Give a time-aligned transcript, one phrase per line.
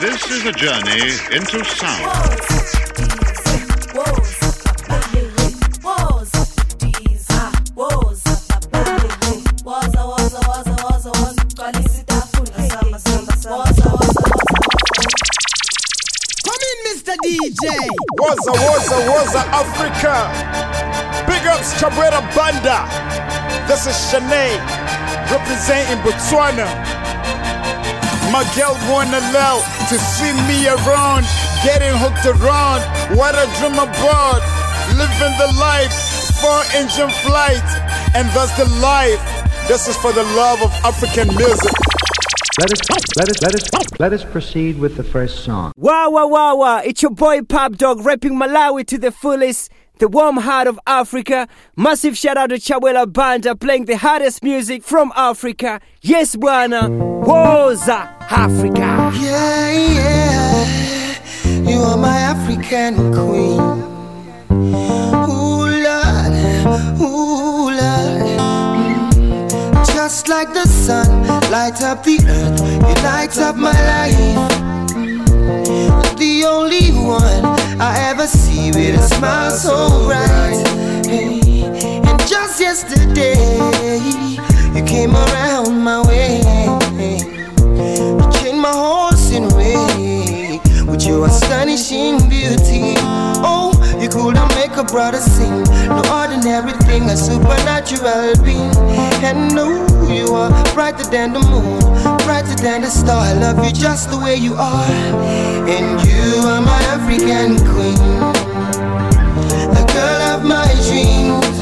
[0.00, 2.04] This is a journey into sound.
[17.24, 17.66] DJ.
[18.20, 20.30] Woza, Woza, Woza, Africa.
[21.26, 22.86] Big ups, Chabwera Banda.
[23.66, 24.58] This is Shanae,
[25.28, 26.66] representing Botswana.
[28.30, 31.24] My girl wanna love to see me around,
[31.64, 32.84] getting hooked around.
[33.16, 34.44] What a dream about,
[35.00, 35.92] living the life,
[36.40, 37.64] four engine flight,
[38.14, 39.18] and that's the life.
[39.66, 41.72] This is for the love of African music.
[42.60, 42.80] Let us
[43.16, 45.72] let us let us let us proceed with the first song.
[45.76, 46.78] Wow wow wow wow!
[46.84, 49.70] It's your boy Pop Dog rapping Malawi to the fullest.
[49.98, 51.48] The warm heart of Africa.
[51.76, 55.80] Massive shout out to Chabwera Banda playing the hardest music from Africa.
[56.02, 56.88] Yes, Buana.
[57.24, 59.10] Woza Africa.
[59.20, 61.68] Yeah, yeah.
[61.68, 63.60] You are my African queen.
[64.50, 66.32] Ooh, Lord.
[67.00, 68.38] Ooh, Lord
[70.08, 74.48] just like the sun, light up the earth, you light up my life.
[76.16, 77.47] The only one
[77.80, 80.66] I ever see with a smile so bright.
[81.08, 83.38] And just yesterday,
[84.74, 86.40] you came around my way.
[86.98, 92.94] You changed my horse in way with your astonishing beauty.
[93.46, 95.62] Oh, you could not make a brother sing.
[95.88, 98.74] No ordinary thing, a supernatural being.
[99.22, 101.80] And no, you are brighter than the moon,
[102.24, 103.20] brighter than the star.
[103.20, 104.84] I love you just the way you are.
[105.68, 107.98] And you are my African queen,
[109.74, 111.58] the girl of my dreams.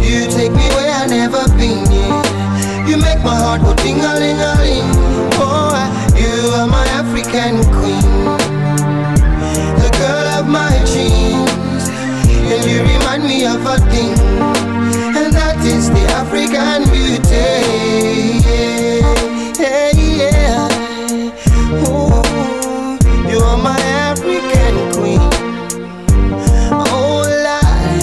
[0.00, 1.84] You take me where I never been.
[1.90, 2.86] Yeah.
[2.86, 4.90] You make my heart go ding a ling a ling.
[5.38, 5.74] Oh,
[6.14, 8.06] you are my African queen,
[9.82, 11.88] the girl of my dreams.
[12.52, 14.14] And you remind me of a thing,
[15.32, 17.48] that is the African beauty.
[19.58, 20.68] Yeah, yeah.
[21.88, 22.22] Ooh,
[23.30, 25.20] you are my African queen.
[26.70, 28.00] Oh Lord.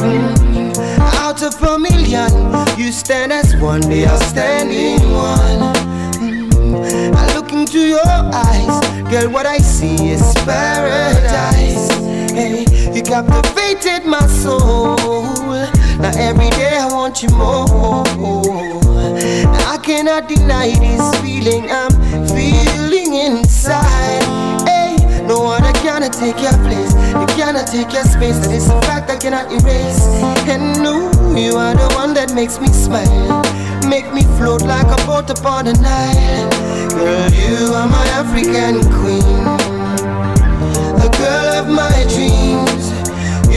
[0.00, 0.78] Mm.
[1.22, 2.30] Out of a million,
[2.78, 3.80] you stand as one.
[3.82, 5.74] They are one.
[6.18, 7.14] Mm.
[7.14, 9.30] I look into your eyes, girl.
[9.30, 11.88] What I see is paradise.
[12.32, 12.64] Hey,
[12.98, 14.96] you captivated my soul.
[16.02, 18.04] Now every day I want you more.
[19.72, 21.92] I cannot deny this feeling I'm
[22.26, 24.24] feeling inside.
[24.66, 26.92] Hey, no one cannot take your place.
[27.14, 28.38] You cannot take your space.
[28.40, 30.02] That is a fact I cannot erase.
[30.48, 33.44] And no, you are the one that makes me smile.
[33.88, 36.50] Make me float like a boat upon the Nile.
[36.90, 39.44] Girl, you are my African queen.
[40.98, 42.67] The girl of my dreams.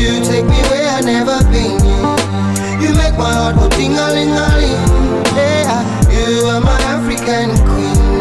[0.01, 1.77] You take me where I've never been.
[2.81, 4.81] You make my heart go ding a ling a ling.
[5.37, 8.17] Yeah, you are my African queen,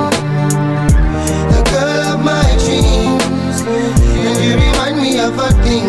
[1.48, 5.88] the girl of my dreams, and you remind me of a thing,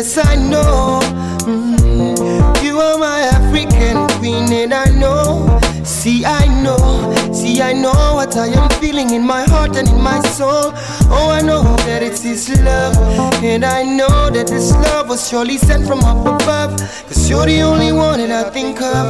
[0.00, 1.00] yes, I know.
[1.44, 5.60] Mm, you are my African queen, and I know.
[5.84, 6.78] See, I know,
[7.32, 10.72] see, I know what I am feeling in my heart and in my soul.
[11.12, 12.96] Oh, I know that it's this love,
[13.44, 16.78] and I know that this love was surely sent from up above.
[17.08, 19.04] Cause you're the only one that I think of.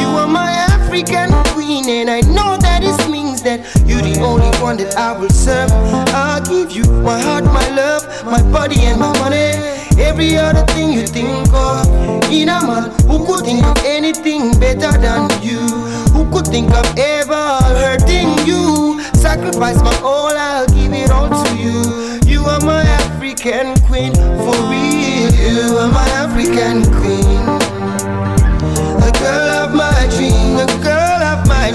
[0.00, 0.50] You are my
[0.94, 5.10] African queen, and I know that it means that you're the only one that I
[5.18, 5.68] will serve.
[6.14, 9.58] I'll give you my heart, my love, my body, and my money.
[9.98, 12.30] Every other thing you think of.
[12.30, 15.66] In a man who could think of anything better than you.
[16.14, 19.02] Who could think of ever hurting you?
[19.14, 22.22] Sacrifice my all, I'll give it all to you.
[22.22, 25.26] You are my African queen, for real.
[25.42, 27.63] You are my African queen.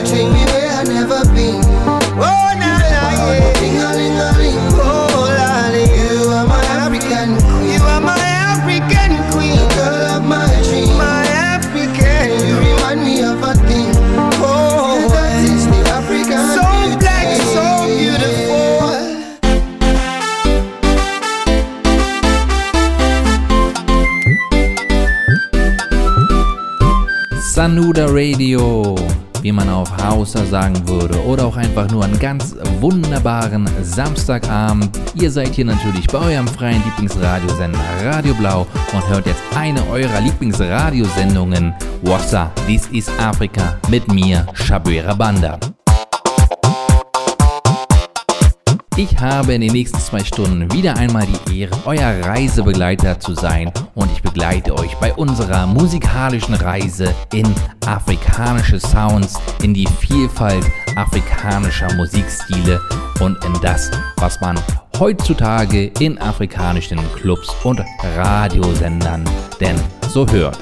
[0.09, 1.61] take me where I've never been.
[2.17, 3.53] Oh, na na, yeah.
[3.61, 7.77] Ding a ling a ling, oh, la You are my African queen.
[7.77, 9.53] You are my African queen.
[9.53, 10.89] The girl of my dream.
[10.97, 11.21] My
[11.53, 12.25] African.
[12.47, 13.89] You remind me of a thing.
[14.41, 16.43] Oh, yeah, that is the African.
[16.57, 16.97] So beauty.
[16.97, 18.89] black, so beautiful.
[27.53, 29.18] Sanuda Radio.
[29.41, 34.89] Wie man auf Hausa sagen würde, oder auch einfach nur einen ganz wunderbaren Samstagabend.
[35.15, 40.21] Ihr seid hier natürlich bei eurem freien Lieblingsradiosender Radio Blau und hört jetzt eine eurer
[40.21, 45.59] Lieblingsradiosendungen, Wassa, This is Africa, mit mir, Shabuera Banda.
[48.99, 53.71] Ich habe in den nächsten zwei Stunden wieder einmal die Ehre, euer Reisebegleiter zu sein
[53.95, 57.47] und ich begleite euch bei unserer musikalischen Reise in
[57.85, 60.65] afrikanische Sounds, in die Vielfalt
[60.97, 62.81] afrikanischer Musikstile
[63.21, 64.59] und in das, was man
[64.99, 67.81] heutzutage in afrikanischen Clubs und
[68.17, 69.23] Radiosendern
[69.61, 69.79] denn
[70.09, 70.59] so hört.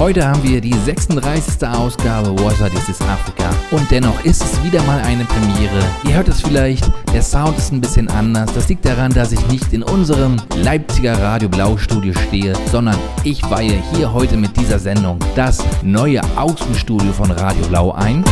[0.00, 1.62] Heute haben wir die 36.
[1.68, 5.84] Ausgabe Water This is Africa und dennoch ist es wieder mal eine Premiere.
[6.08, 8.50] Ihr hört es vielleicht, der Sound ist ein bisschen anders.
[8.54, 13.42] Das liegt daran, dass ich nicht in unserem Leipziger Radio Blau Studio stehe, sondern ich
[13.50, 18.24] weihe hier heute mit dieser Sendung das neue Außenstudio von Radio Blau ein.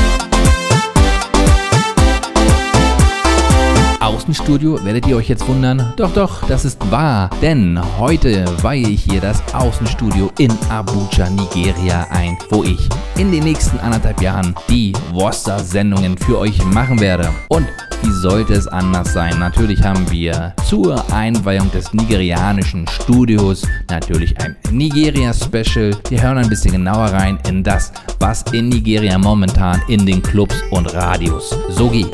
[4.08, 5.92] Außenstudio werdet ihr euch jetzt wundern.
[5.96, 7.28] Doch, doch, das ist wahr.
[7.42, 12.88] Denn heute weihe ich hier das Außenstudio in Abuja, Nigeria ein, wo ich
[13.18, 17.28] in den nächsten anderthalb Jahren die Worcester-Sendungen für euch machen werde.
[17.50, 17.66] Und
[18.02, 19.38] wie sollte es anders sein?
[19.38, 25.94] Natürlich haben wir zur Einweihung des nigerianischen Studios natürlich ein Nigeria-Special.
[26.08, 30.56] Wir hören ein bisschen genauer rein in das, was in Nigeria momentan in den Clubs
[30.70, 32.08] und Radios so geht.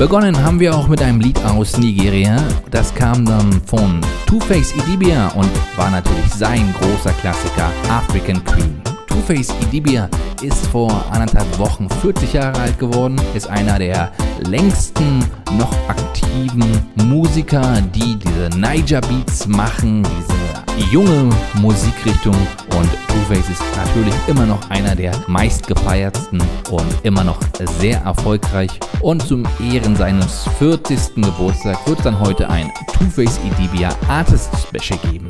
[0.00, 2.42] Begonnen haben wir auch mit einem Lied aus Nigeria.
[2.70, 8.80] Das kam dann von Two-Face Idibia und war natürlich sein großer Klassiker African Queen.
[9.10, 10.08] Two-Face Idibia
[10.40, 14.12] ist vor anderthalb Wochen 40 Jahre alt geworden, ist einer der
[14.46, 15.24] längsten
[15.58, 16.64] noch aktiven
[17.06, 22.34] Musiker, die diese Niger Beats machen, diese junge Musikrichtung
[22.78, 27.38] und Two-Face ist natürlich immer noch einer der meistgefeiertsten und immer noch
[27.80, 28.70] sehr erfolgreich
[29.00, 31.16] und zum Ehren seines 40.
[31.16, 35.26] Geburtstags wird es dann heute ein Two-Face Idibia Artist Special geben.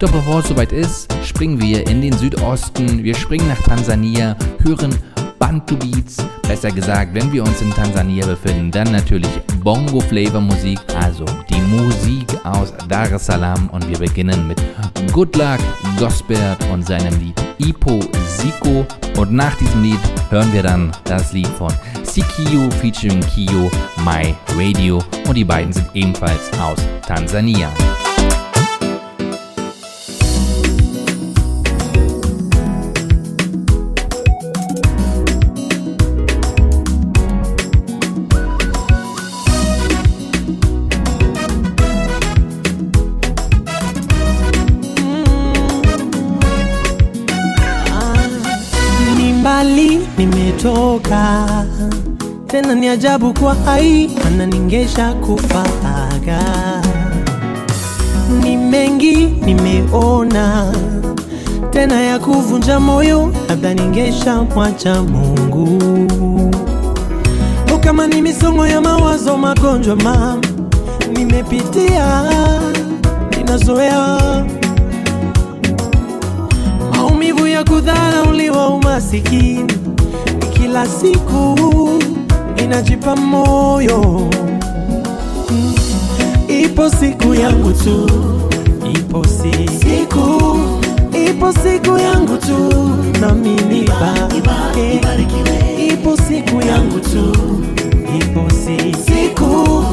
[0.00, 4.94] Doch bevor es soweit ist, springen wir in den Südosten, wir springen nach Tansania, hören
[5.38, 9.30] Bantu Beats, besser gesagt, wenn wir uns in Tansania befinden, dann natürlich
[9.62, 13.68] Bongo Flavor Musik, also die Musik aus Dar es Salaam.
[13.70, 14.60] Und wir beginnen mit
[15.12, 15.58] Good Luck
[15.98, 18.86] Gosbert und seinem Lied Ipo Siko.
[19.16, 20.00] Und nach diesem Lied
[20.30, 21.72] hören wir dann das Lied von
[22.02, 23.70] Sikiyo featuring Kiyo
[24.04, 25.02] My Radio.
[25.26, 27.68] Und die beiden sind ebenfalls aus Tansania.
[51.08, 51.64] Nimetoka
[52.46, 56.42] tena, ni ajabu kwa hai ananingesha kufaga.
[58.42, 60.74] Ni mengi nimeona
[61.70, 65.78] tena ya kuvunja moyo, labda ningesha mwacha Mungu.
[67.80, 70.36] Kama ni misongo ya mawazo, magonjwa ma
[71.12, 72.22] nimepitia,
[73.36, 74.18] ninazoea
[76.96, 79.72] maumivu ya kudharauliwa, umasikini
[80.68, 81.54] kila siku
[82.56, 84.28] ninajipa moyo.
[86.48, 88.06] Ipo siku yangu tu,
[88.94, 90.58] ipo si siku,
[91.28, 92.58] ipo siku yangu tu,
[93.20, 95.58] nami nibarikiwe.
[95.92, 97.32] Ipo siku yangu tu,
[98.20, 98.44] ipo
[99.04, 99.84] siku,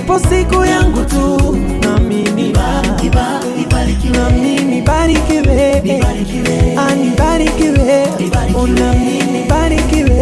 [0.00, 2.24] ipo siku yangu tu, nami
[4.70, 5.82] nibarikiwe,
[6.88, 8.06] anibarikiwe,
[8.78, 10.20] nami nibarikiwe,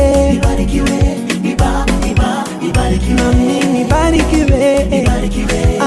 [3.17, 4.67] nami nibarikiwe,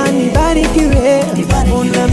[0.06, 1.24] anibarikiwe,
[1.96, 2.11] nami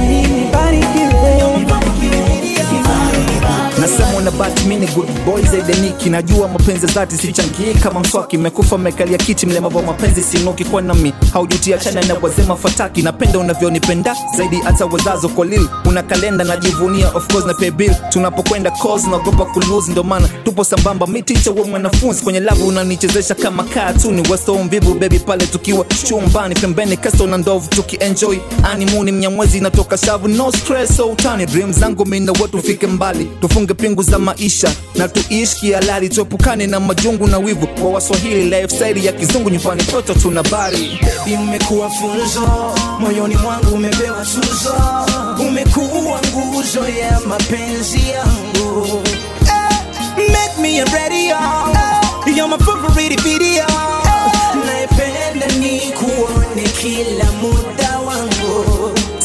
[4.38, 9.18] Nasema unabaki mini good boy zaidi Niki, najua mapenzi zati sichangii kama mswaki, mekufa mekalia
[9.18, 14.86] kiti, mlemavu mapenzi sinuki kwa nami, haujutia chana na wazema fataki, napenda unavyonipenda zaidi hata
[14.86, 19.92] wazazo kwa lil, una kalenda najivunia, of course na pay bill, tunapokwenda calls naogopa kulose,
[19.92, 24.94] ndo maana tupo sambamba, mi teacher wa mwanafunzi, kwenye lavu unanichezesha kama katuni, waso mvivu
[24.94, 30.96] baby pale tukiwa chumbani, pembeni kasto na ndovu tukienjoy, animuni mnyamwezi natoka shavu, no stress,
[30.96, 36.08] so utani, dream zangu mina watu fike mbali, tufunge pingu za maisha na tuishi kihalali,
[36.08, 37.66] tuepukane na majungu na wivu.
[37.66, 41.00] Kwa Waswahili lifestyle ya kizungu, nyumbani kwetu tuna bari.
[41.26, 44.74] Imekuwa funzo moyoni mwangu, umepewa tuzo,
[45.48, 49.02] umekuwa nguzo ya mapenzi yangu.
[50.16, 51.36] Hey, make me a radio,
[52.24, 57.77] hey, you're my favorite video, hey, naipenda ni kuone kila muda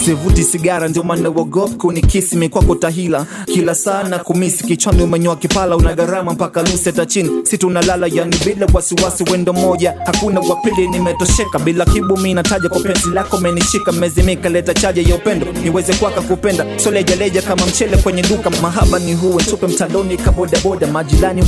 [0.06, 5.94] Sivuti sigara ndio maana wagopa kunikisi, mikwako tahila kila sana kumisi, kichwani umenyoa kipala, una
[5.96, 9.94] gharama mpaka nusu hata chini, si tunalala yani bila wasiwasi, wendo moja.
[10.06, 15.16] Hakuna wapili nimetosheka bila kibu, mi nataja kwa penzi lako menishika, mezimika, leta chaja ya
[15.16, 19.44] upendo niweze kwaka kupenda, solejaleja leja kama mchele kwenye duka, mahaba ni huwe.
[19.44, 21.44] Tupe mtandoni ka bodaboda, majirani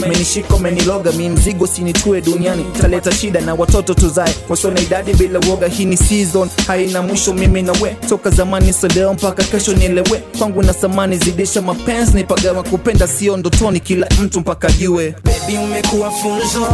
[0.00, 4.34] menishika meniloga mi mzigo sinitue duniani, taleta shida na watoto tuzae.
[4.48, 6.48] Wasiona idadi bila woga, hii ni season.
[6.66, 11.62] Haina mwisho, mimi na nielewe, toka zamani soleo mpaka kesho nielewe, kwangu na samani zidisha
[11.62, 15.14] mapenzi, nipagawa kupenda sio ndotoni, kila mtu mpaka jue.
[15.24, 16.66] Baby umekuwa funzo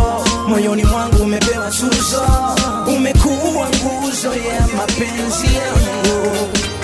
[0.49, 2.23] moyoni mwangu, umepewa tuzo,
[2.97, 6.07] umekuwa nguzo ya yeah, mapenzi yangu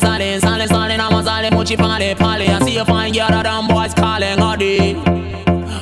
[0.00, 2.49] sale sale sale na mo sale muchi pale pale.
[2.49, 4.95] I see you fine girl, that them boys calling all day.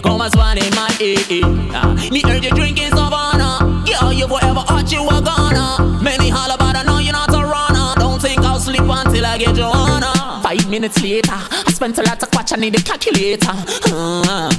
[0.03, 1.41] Come and swan in my eh.
[1.75, 3.85] Ah, Me heard you drinking Savannah.
[3.87, 6.01] Yeah, you forever hot, you are gonna.
[6.03, 7.95] Many holler, but I know you're not a runner.
[7.97, 10.13] Don't think I'll sleep until I get Joanna.
[10.43, 13.53] Five minutes later, I spent a lot of watch, I need a calculator.
[13.93, 14.51] Uh,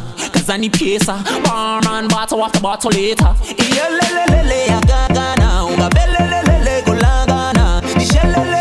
[0.50, 1.24] Cause I need pesa.
[1.44, 3.36] Barman, bottle after bottle later.
[3.46, 5.62] Yeah, le le le le, I got gana.
[5.70, 7.82] Unga bele le le le, go langana.
[8.02, 8.59] Ishe le le le le,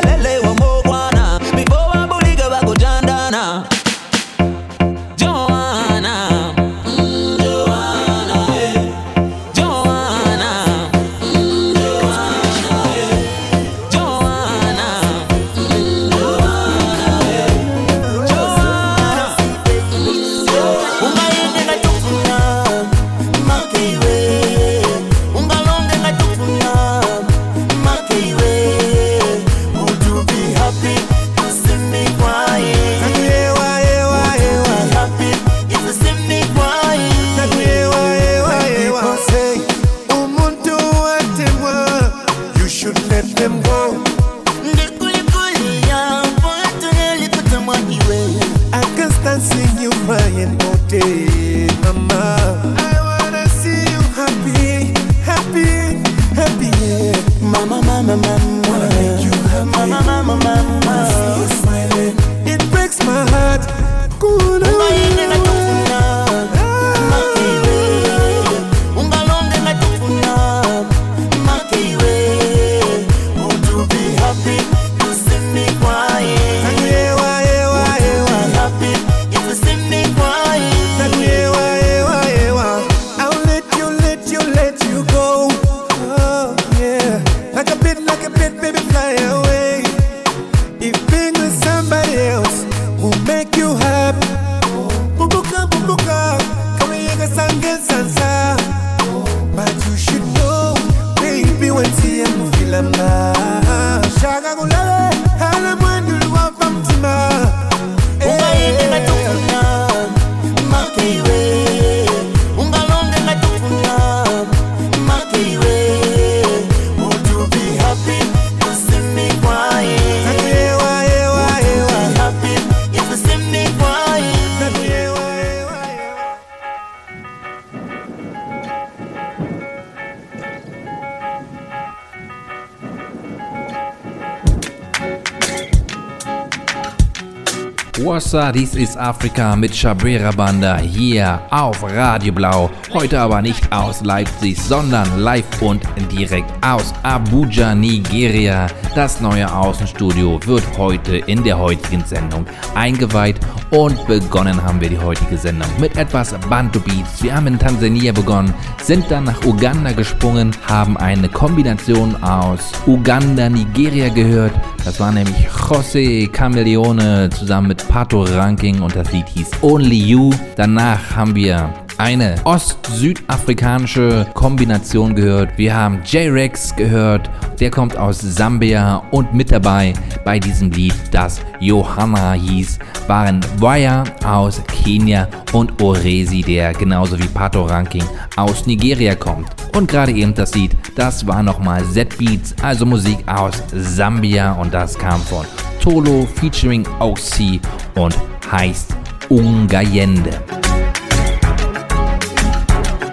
[138.09, 142.71] Wassa, dies ist Afrika mit Shabera Banda hier auf Radio Blau.
[142.91, 148.67] Heute aber nicht aus Leipzig, sondern live und direkt aus Abuja, Nigeria.
[148.95, 154.99] Das neue Außenstudio wird heute in der heutigen Sendung eingeweiht und begonnen haben wir die
[154.99, 157.23] heutige Sendung mit etwas Bantu Beats.
[157.23, 163.49] Wir haben in Tansania begonnen, sind dann nach Uganda gesprungen, haben eine Kombination aus Uganda,
[163.49, 164.53] Nigeria gehört.
[164.85, 170.31] Das war nämlich José Cameleone zusammen mit Pato Ranking und das Lied hieß Only You.
[170.57, 175.59] Danach haben wir eine ost-südafrikanische Kombination gehört.
[175.59, 177.29] Wir haben J-Rex gehört,
[177.61, 179.93] der kommt aus Sambia und mit dabei
[180.25, 187.27] bei diesem Lied, das Johanna hieß, waren Wire aus Kenia und Oresi, der genauso wie
[187.27, 188.05] Pato Ranking
[188.37, 189.49] aus Nigeria kommt.
[189.77, 194.97] Und gerade eben das Lied, das war nochmal Z-Beats, also Musik aus Sambia und das
[194.97, 195.45] kam von
[195.81, 197.61] Tolo featuring OC
[197.95, 198.17] und
[198.51, 198.95] heißt
[199.29, 200.41] Ungayende.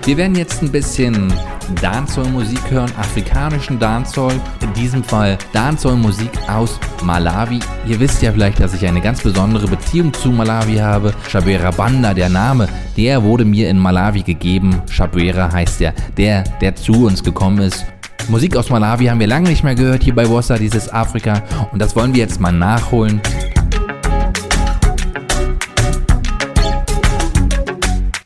[0.06, 1.34] Wir werden jetzt ein bisschen
[1.82, 7.60] Dancehall-Musik hören, afrikanischen Dancehall, in diesem Fall Dancehall-Musik aus Malawi.
[7.88, 11.12] Ihr wisst ja vielleicht, dass ich eine ganz besondere Beziehung zu Malawi habe.
[11.28, 14.80] Shabera Banda, der Name, der wurde mir in Malawi gegeben.
[14.92, 17.84] Shabera heißt ja der, der zu uns gekommen ist.
[18.28, 21.42] Musik aus Malawi haben wir lange nicht mehr gehört hier bei Wassa, dieses Afrika.
[21.72, 23.22] Und das wollen wir jetzt mal nachholen.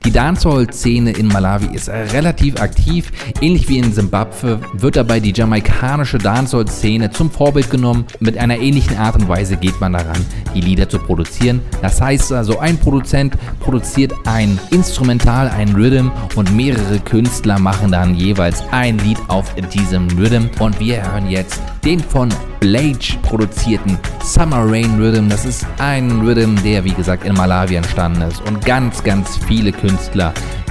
[0.10, 3.12] Die Dancehall-Szene in Malawi ist relativ aktiv.
[3.42, 8.06] Ähnlich wie in Simbabwe wird dabei die jamaikanische Dancehall-Szene zum Vorbild genommen.
[8.20, 11.62] Mit einer ähnlichen Art und Weise geht man daran, die Lieder zu produzieren.
[11.84, 18.16] Das heißt also, ein Produzent produziert ein Instrumental, ein Rhythm und mehrere Künstler machen dann
[18.16, 20.46] jeweils ein Lied auf diesem Rhythm.
[20.58, 25.30] Und wir hören jetzt den von Blage produzierten Summer Rain Rhythm.
[25.30, 29.72] Das ist ein Rhythm, der wie gesagt in Malawi entstanden ist und ganz, ganz viele
[29.72, 29.99] Künstler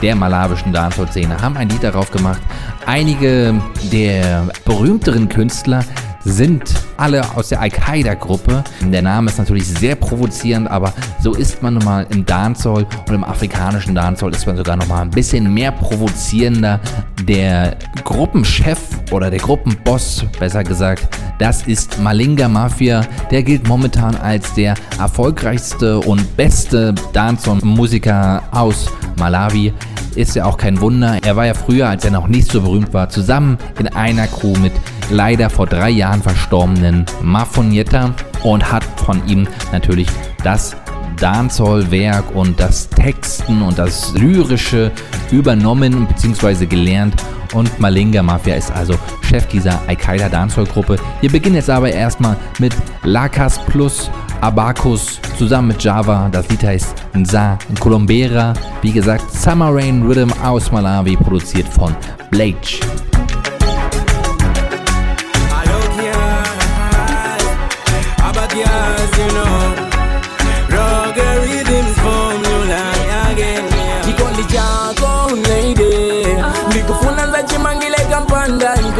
[0.02, 2.40] der malawischen Dancehall-Szene haben ein Lied darauf gemacht.
[2.86, 3.60] Einige
[3.92, 5.84] der berühmteren Künstler
[6.28, 8.62] sind alle aus der Al-Qaida-Gruppe.
[8.84, 13.14] Der Name ist natürlich sehr provozierend, aber so ist man nun mal im Dancehall und
[13.14, 16.80] im afrikanischen Dancehall ist man sogar noch mal ein bisschen mehr provozierender.
[17.24, 18.78] Der Gruppenchef
[19.10, 23.02] oder der Gruppenboss, besser gesagt, das ist Malinga Mafia.
[23.30, 29.72] Der gilt momentan als der erfolgreichste und beste Dancehall-Musiker aus Malawi.
[30.14, 31.18] Ist ja auch kein Wunder.
[31.24, 34.56] Er war ja früher, als er noch nicht so berühmt war, zusammen in einer Crew
[34.58, 34.72] mit
[35.10, 40.08] leider vor drei Jahren verstorbenen Mafonietta und hat von ihm natürlich
[40.42, 40.76] das
[41.18, 44.92] Dancehall-Werk und das Texten und das Lyrische
[45.30, 46.66] übernommen bzw.
[46.66, 47.14] gelernt.
[47.54, 50.96] Und Malinga Mafia ist also Chef dieser Al-Qaida Dancehall-Gruppe.
[51.20, 56.28] Wir beginnen jetzt aber erstmal mit Lacas Plus Abacus zusammen mit Java.
[56.30, 58.52] Das Lied heißt Nza Colombera.
[58.82, 61.94] Wie gesagt, Summer Rain Rhythm aus Malawi, produziert von
[62.30, 63.07] Blake.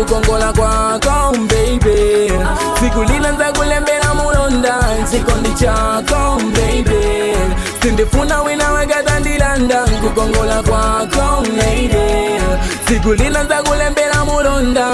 [0.08, 2.32] Kukongola kwako um, baby.
[2.80, 4.74] Siku lile nza kulembera mulonda
[5.10, 7.36] chikondi chako um, baby.
[7.82, 12.27] Sindifuna wina wakatandilanda kukongola kwako lady um,
[12.88, 14.86] siku lile nza kulembera mulonda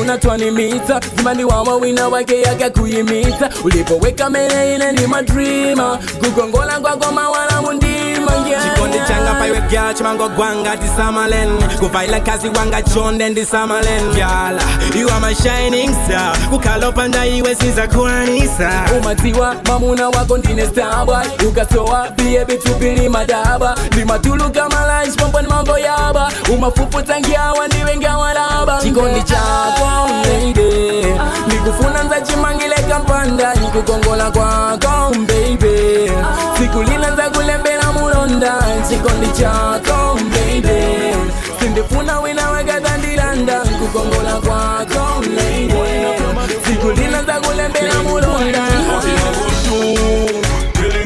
[0.00, 5.98] unatwanimita zimani wawa wina wake yakakuyimita ulipoweka mele ile ni madrima.
[6.18, 11.48] Kukongola kwako mawala mundima chikondi changa paiwe gya chimango gwanga tisamalen
[11.78, 14.62] kuvaila kazi wanga chonde ndisamalen yala
[14.94, 16.36] you are my shining star.
[16.50, 23.76] Kukhala opanda iwe sizakwanisa umatiwa mamuna wako ndine starboy ukasowa biye bitupili madaba.
[23.92, 25.78] Ndimatuluka malanchi pomponi mambo
[26.12, 26.30] baba.
[26.54, 31.04] Umafupu tangia wandi wenga walaba chikondi chakwa mbeide
[31.48, 33.54] nikufuna nzachimangile kampanda.
[33.54, 36.10] Nikukongola kwako mbeibe
[36.58, 38.54] siku lila nzakulembela mulonda.
[38.88, 41.14] Chikondi chako mbeide
[41.60, 46.18] sindifuna wina wakatandiranda nkukongola kwako mbeide
[46.66, 48.64] siku lila nzakulembela mulonda.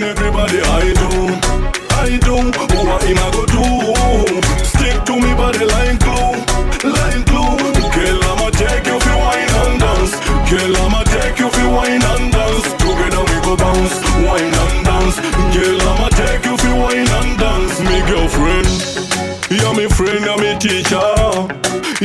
[0.00, 1.10] Everybody I do,
[1.90, 3.46] I do, what am I gonna
[4.32, 4.37] do?
[5.58, 6.38] Body glue,
[6.86, 7.58] like glue.
[7.90, 10.14] Girl, I'ma take you for wine and dance.
[10.46, 12.62] Girl, I'ma take you for wine and dance.
[12.78, 15.18] Together we go bounce, wine and dance.
[15.50, 17.80] Girl, I'ma take you for wine and dance.
[17.80, 18.70] Me girlfriend,
[19.50, 21.02] you're me friend, you're me teacher.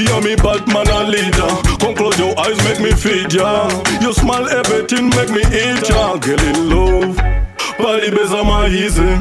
[0.02, 1.54] You're me Batman and leader.
[1.78, 3.70] Come close your eyes, make me feed ya.
[4.02, 6.18] You smile, everything make me eat ya.
[6.18, 7.18] Girl in love,
[7.78, 9.14] body base on my easy.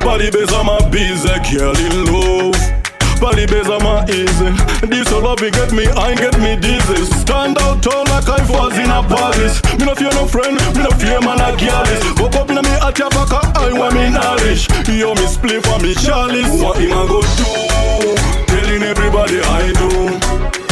[0.00, 1.28] Body base on my busy.
[1.52, 2.83] Girl in love.
[3.20, 4.50] Body base on my easy.
[4.86, 7.04] This all love get me, I get me dizzy.
[7.20, 9.62] Stand out tall like I was in a Paris.
[9.78, 12.20] Me no fear no friend, me no fear man a girlis.
[12.20, 14.68] Woke up in a me at your back, I want me knowledge.
[14.88, 16.60] Yo me split for me chalice.
[16.60, 18.14] What him a go do?
[18.46, 19.90] Telling everybody I do,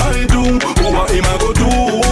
[0.03, 0.43] I do.
[0.93, 2.12] What him a go do?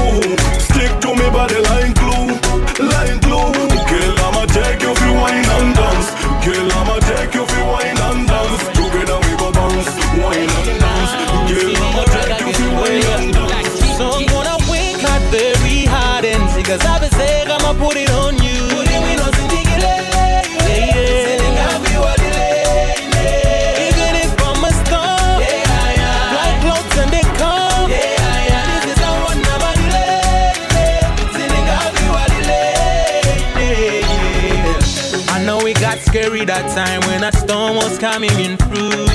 [36.10, 39.06] Scary that time when a storm was coming in through.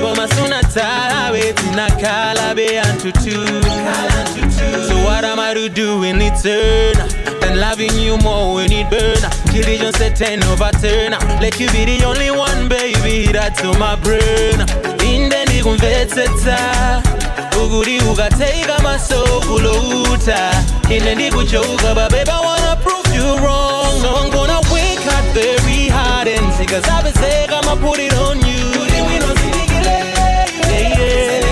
[0.00, 3.36] But my son I waiting a calabe and tutu
[4.88, 6.96] So what am I to do in return
[7.40, 9.20] Than loving you more when it burn.
[9.52, 11.12] Religion said ten overturn.
[11.44, 14.64] Let you be the only one baby that's on my brain.
[15.04, 16.56] Inde ndikumvetsetsa
[17.64, 20.50] ukuri ukateka masokulota
[20.90, 24.00] ine ndikuchoka but babe I wanna prove you wrong
[25.10, 28.64] gonna very hard and say Because I've been saying I'ma put it on you.
[30.70, 31.49] Yeah, yeah.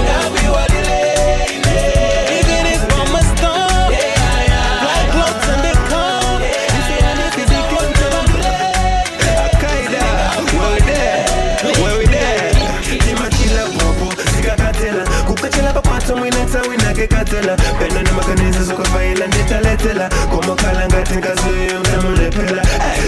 [16.98, 22.62] Mwineta winakekatela pena nemakanisa zokwavaila nditaletela komakala ngati ngazuyo ndamulepela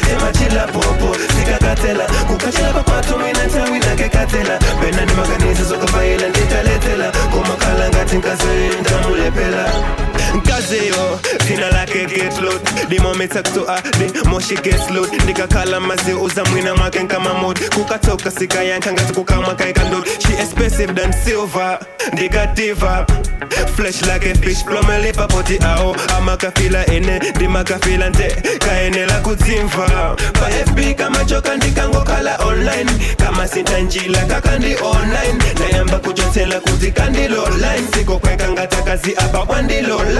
[0.08, 2.04] timachila popo sikakatela.
[2.28, 8.74] Kukachela papato mwineta winakekatela pena nemakanisa zokwavaila nditaletela komakala ngati ngazuyo
[10.30, 15.80] ndamulepela nkaziyo thina lake get load the moment akutoa the more she gets load ndikakhala
[15.80, 21.78] mazi uza mwina mwake nkamamod kukatoka sikayanka ngati kukamwaka ikandod she expensive than silver
[22.12, 23.06] ndikadiva
[23.76, 25.96] flesh like a fish plomelipa poti ao.
[26.18, 28.28] Amakafila ene ndimakafila nte.
[28.58, 32.90] Kaenela kudzimva pa fb kamachoka ndikangokhala online.
[33.16, 35.42] Kama sintanjila kakandi online.
[35.56, 40.19] Ndayamba kuchotsela kuti kandiloline sikokweka ngatakazi apa kwandiloline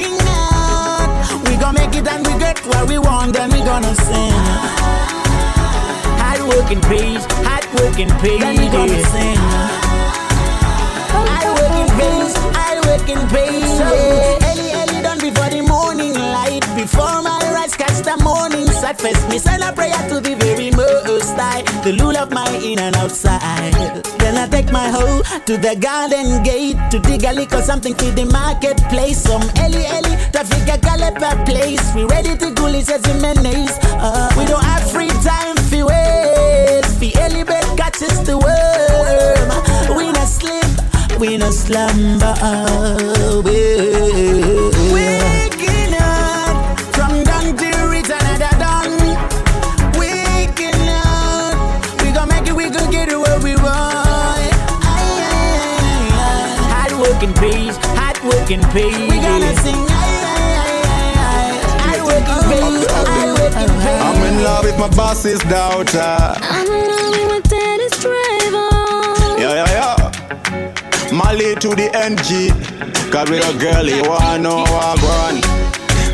[1.91, 4.33] gonna it and we get what we want, then we gonna sing.
[6.21, 8.39] Hard working pays, hard working pays.
[8.39, 9.37] Then we gonna sing.
[11.11, 13.79] Hard working pays, hard working pays.
[13.79, 14.49] Yeah.
[14.49, 16.10] Early, early done before the morning.
[16.81, 19.29] Before my rise, catch the morning first.
[19.29, 22.95] Me send a prayer to the very most high, the rule of my in and
[22.95, 24.01] outside.
[24.17, 28.09] Then I take my hoe to the garden gate to dig a little something to
[28.09, 29.21] the marketplace.
[29.21, 31.85] Some early, early traffic a caliper place.
[31.93, 33.77] We ready to go, it says Jimenez.
[34.01, 36.99] Uh, we don't have free time for waste.
[36.99, 39.49] The early bird catches the worm.
[39.95, 42.33] We not sleep, we not slumber.
[44.93, 45.50] Waking up
[58.51, 58.97] working pays.
[59.09, 59.75] We gonna sing.
[64.03, 65.99] I'm in love with my boss's daughter.
[65.99, 68.69] I'm in love with my daddy's driver.
[69.39, 71.13] Yeah, yeah, yeah.
[71.13, 72.51] Mali to the NG.
[73.11, 75.41] Cause we a girl, you wanna know what I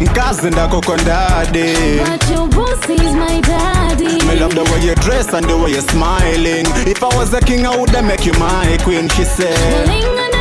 [0.01, 1.73] Nkazi ndako kondadi
[2.05, 4.25] But your boss is my daddy.
[4.25, 7.39] Me love the way you dress and the way you're smiling If I was a
[7.39, 10.36] king I would make you my queen She said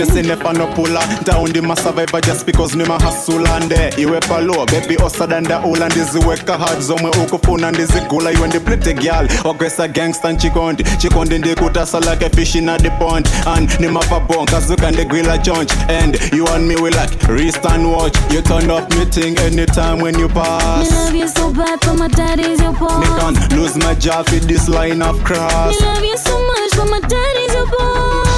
[0.00, 5.40] Girl, imesinnefa no pula ntaundi masurvivor just because ni mahasula nde iwe palo baby osada
[5.40, 6.80] ndaula ndiziweka hard.
[6.80, 9.28] Zomwe ukufuna ndizigula iwe ndi pretty girl.
[9.44, 13.28] Ogwesa gangsta nchikondi chikondi ndikutasa like a fish in a the pond.
[13.46, 18.16] And ni mafabo nkazuka ndigwila chonch and you and me we like wrist and watch.
[18.32, 20.90] You turn up me thing anytime when you pass.
[20.90, 23.00] Me love you so bad, but my daddy's your boss.
[23.00, 25.78] me can't lose my job with this line of cross.
[25.80, 28.29] Me love you so much, but my daddy's your boss.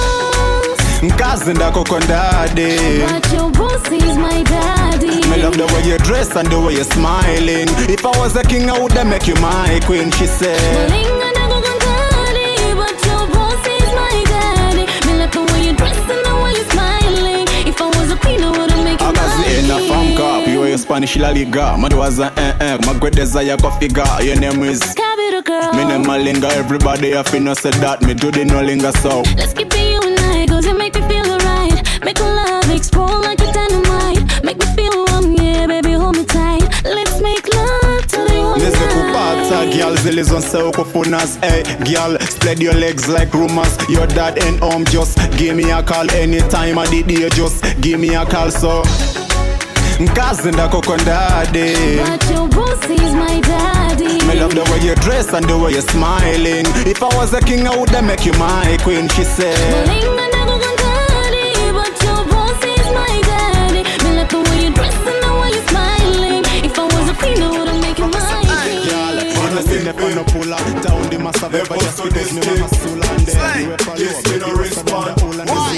[1.03, 2.69] Nkazi ndako kondadi
[3.13, 5.29] But your boss is my daddy.
[5.29, 7.69] Me love the way you dress and the way you're smiling.
[7.89, 10.59] If I was a king, I would make you my queen, she said.
[10.91, 14.85] Malinga ndako kondadi, but your boss is my daddy.
[15.07, 17.47] Me like the way you dress and the way you smiling.
[17.67, 20.17] If I was a queen, I would've make you Agazi in a farm king.
[20.17, 21.75] cup, you are Spanish La Liga.
[21.79, 24.05] Maduaza eh eh, my great desire coffee figure.
[24.23, 24.81] Your name is.
[24.95, 25.73] Cabita girl.
[25.75, 28.03] Me name Malinga, everybody have no say that.
[28.03, 29.23] Me do the no linger so.
[29.37, 30.12] Let's keep it you I,
[30.63, 32.05] cause make me feel alright.
[32.05, 34.45] Make a love explode like a dynamite.
[34.45, 36.63] Make me feel warm, yeah, baby, hold me tight.
[36.85, 38.93] Let's make love till the Nize night.
[38.93, 44.61] kupata girl zilizonse ukufunas hey eh, girl spread your legs like rumors your dad and
[44.61, 48.27] home just give me a call anytime I did you eh, just give me a
[48.27, 48.83] call so
[50.01, 51.75] nkazi ndako kondadi
[52.11, 54.27] But your boss is my daddy.
[54.27, 56.67] Me love the way you dress and the way you're smiling.
[56.87, 60.22] If I was a king, I would make you my queen, she said.
[69.83, 73.27] Never no pull up down the mass of everybody just because me my hustle and
[73.27, 75.77] there you no respond why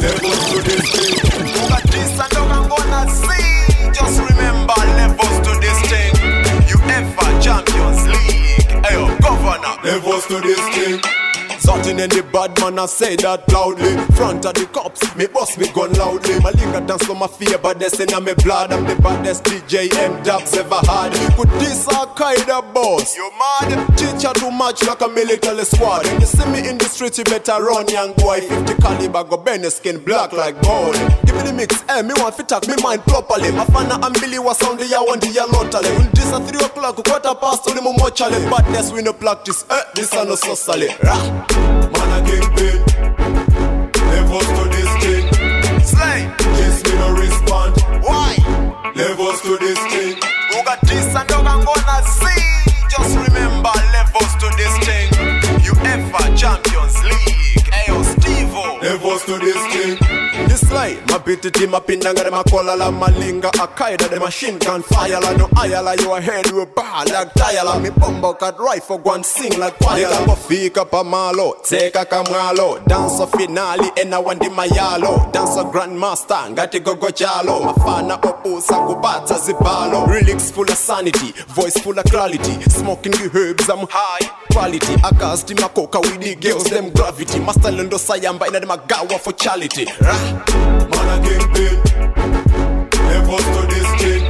[0.00, 3.90] never to this thing but this I don't gonna see.
[3.92, 6.12] Just remember levels to this thing.
[6.68, 8.84] You ever Champions League?
[8.84, 9.76] Hey governor.
[9.84, 11.23] Levels to this thing.
[11.64, 13.96] Something in the bad man, I say that loudly.
[14.12, 16.36] Front of the cops, me bust me gun loudly.
[16.44, 18.70] My linger dance for my fear, but that's in my blood.
[18.70, 21.16] I'm the baddest DJ M Dubs ever had.
[21.32, 23.16] Put this Al Qaeda boss.
[23.16, 23.96] You mad?
[23.96, 26.04] Teacher too much like a military squad.
[26.04, 28.44] When you see me in the street, you better run, young boy.
[28.44, 31.00] 50 caliber, go bend the skin black like gold.
[31.24, 32.02] Give me the mix, eh?
[32.02, 33.48] Me want fit talk me mind properly.
[33.56, 35.88] My fan and Billy was on the one, the year lottery.
[35.96, 38.36] When this at 3 o'clock, quarter past, only more chale.
[38.52, 39.80] Badness, we no practice, eh?
[39.94, 40.92] This are no so solid.
[41.02, 41.53] Rah.
[41.94, 42.78] Man a kingpin
[44.10, 45.24] Levels to this thing
[45.82, 46.20] Slay.
[46.84, 47.72] Me no respond.
[48.02, 48.36] Why?
[48.94, 50.16] Levels to this thing
[50.50, 52.42] Who got this and dog I'm gonna see?
[52.90, 55.10] Just remember levels to this thing.
[55.66, 57.66] UEFA Champions League.
[57.74, 58.78] Ayo Steve-O.
[58.82, 60.03] Levels to this thing
[60.74, 65.32] Team, my pinanga, them a kola la malinga, a kaida, the machine can fire la
[65.36, 69.14] no ayala, you a head with a bar like tire me bumbo cut rifle, go
[69.14, 70.06] and sing like choir.
[70.06, 75.64] Nigga go fika pa malo, a kamalo, dance a finale, want the mayalo, dance a
[75.64, 81.98] grandmaster, ngati go go jalo, mafana opusa kubata zibalo, lyrics full of sanity, voice full
[81.98, 86.64] of clarity, smoking the herbs, I'm high quality, I cast my coca with the girls,
[86.70, 89.84] them gravity, master lendo sayamba, in them a gawa for charity.
[90.00, 90.44] Rah.
[90.90, 91.76] Man a kingpin
[93.10, 94.22] Levels to this thing.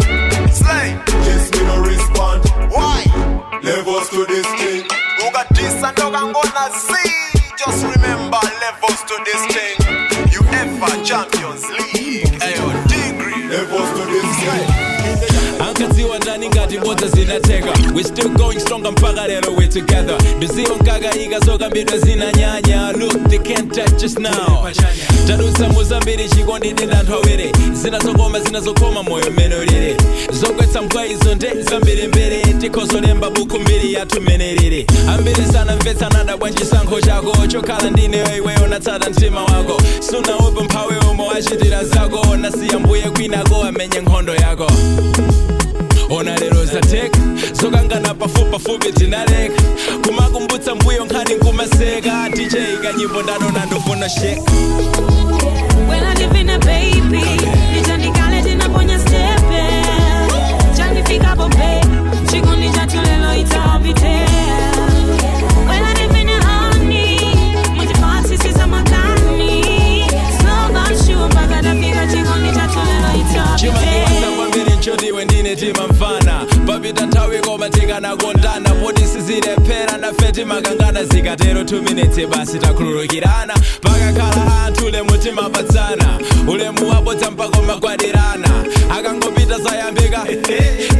[0.48, 0.88] Slay.
[1.28, 2.42] Yes, me no respond.
[2.72, 3.04] Why?
[3.62, 4.88] Levels to this thing.
[5.34, 7.10] Got this and dog I'm gonna see?
[7.58, 9.76] Just remember levels to this thing.
[10.30, 11.68] UEFA Champions.
[11.70, 11.83] League
[16.48, 19.22] ndani ngati mbodza zinateka we still going stronger mpaka
[19.56, 20.18] we together.
[20.36, 24.68] Nduziwo nkakayika zokambidwa zinanyanya look they can't touch us now.
[25.26, 29.96] Tadutsa muzambiri chikondini ndanthu awere zinazokoma zinazokoma moyo mmene ulere
[30.32, 32.08] zogwetsa izo nde zambiri
[32.60, 39.44] Tikozolemba buku mbiri yathu menerere ambiri sanamvetsana dabwa chisankho chako chokhala ndineyo iweyo natsata mtima
[39.44, 44.66] wako sunaupe mphawe omwe wachitira zako nasiya mbuye kwinako amenye nkhondo yako
[46.10, 46.64] ona lero
[47.52, 49.62] zokangana pafupipafupi tinaleka
[50.06, 52.28] kumakumbutsa mbuyo nkhani nkumaseka.
[52.34, 54.52] Dj kanyimbo ndanona ndofuna sheka
[55.88, 57.24] When I live in a baby,
[74.84, 76.46] nchodiwe ndine tima mfana.
[76.66, 83.54] Papita nthawi koma tikanakondana poti sizilephera nafe timakangana zikatero 2 minutes basi takhululukirana.
[83.80, 86.18] Pakakhala anthu ulemu timapatsana
[86.48, 88.48] ulemu wabodza mpaka magwadirana.
[88.98, 90.26] Akangopita zayambika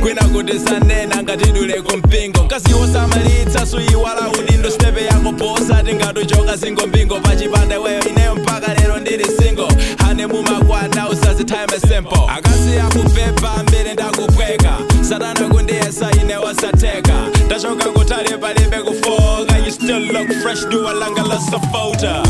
[0.00, 2.44] kwina kuti sanena ngatidule kumpingo.
[2.44, 9.24] Mkaziwo samalitsa suyiwala udindo stepe yako posa tingatuchoka zingombingo pachipande weyo ineyo mpaka lero ndili
[9.24, 9.68] single.
[9.98, 12.53] Hane mumakwana usazitime simple akasi akupepa mbiri
[15.14, 17.12] saranwe kundiyesaine wasateka
[17.48, 22.22] tashoka kutale palembe kufoka you still look fresh duwa langa la safota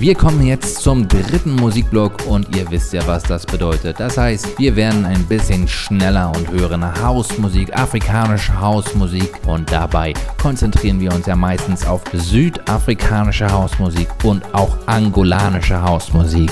[0.00, 4.00] Wir kommen jetzt zum dritten Musikblock und ihr wisst ja, was das bedeutet.
[4.00, 11.00] Das heißt, wir werden ein bisschen schneller und hören Hausmusik, afrikanische Hausmusik und dabei konzentrieren
[11.00, 16.50] wir uns ja meistens auf südafrikanische Hausmusik und auch angolanische Hausmusik.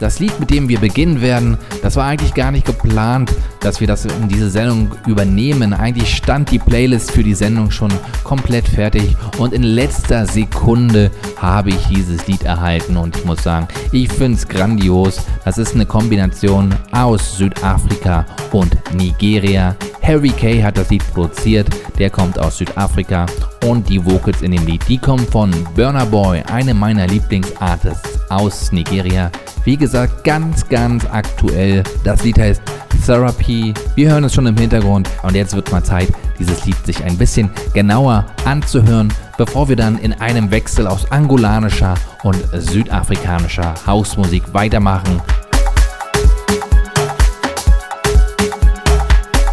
[0.00, 3.32] Das Lied, mit dem wir beginnen werden, das war eigentlich gar nicht geplant,
[3.66, 5.72] dass wir das in diese Sendung übernehmen.
[5.72, 7.90] Eigentlich stand die Playlist für die Sendung schon
[8.22, 13.66] komplett fertig und in letzter Sekunde habe ich dieses Lied erhalten und ich muss sagen,
[13.90, 15.20] ich finde es grandios.
[15.44, 19.74] Das ist eine Kombination aus Südafrika und Nigeria.
[20.00, 21.66] Harry Kay hat das Lied produziert,
[21.98, 23.26] der kommt aus Südafrika
[23.64, 28.70] und die Vocals in dem Lied, die kommen von Burner Boy, eine meiner Lieblingsartists aus
[28.70, 29.28] Nigeria.
[29.64, 31.82] Wie gesagt, ganz, ganz aktuell.
[32.04, 32.62] Das Lied heißt
[33.06, 33.72] Therapy.
[33.94, 36.08] Wir hören es schon im Hintergrund und jetzt wird mal Zeit,
[36.40, 41.94] dieses Lied sich ein bisschen genauer anzuhören, bevor wir dann in einem Wechsel aus angolanischer
[42.24, 45.22] und südafrikanischer Hausmusik weitermachen.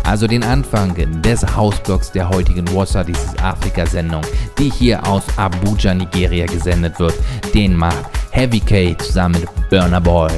[0.04, 0.94] also den Anfang
[1.24, 4.22] des Hausblocks der heutigen Wasser, dieses Afrika-Sendung,
[4.60, 7.16] die hier aus Abuja, Nigeria gesendet wird,
[7.56, 10.30] den macht Heavy K zusammen mit Burner Boy.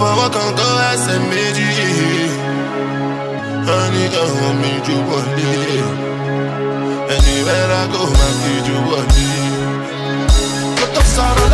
[0.00, 1.68] Mo fọwọ́ kan kọ́ ẹsẹ̀ méjì.
[3.68, 5.50] Honey, come on, me, you wọlé.
[7.14, 9.28] Anywhere I go, máa fi ju wọlé
[10.78, 11.49] kó tó sọ̀rọ̀ lọ́dọ̀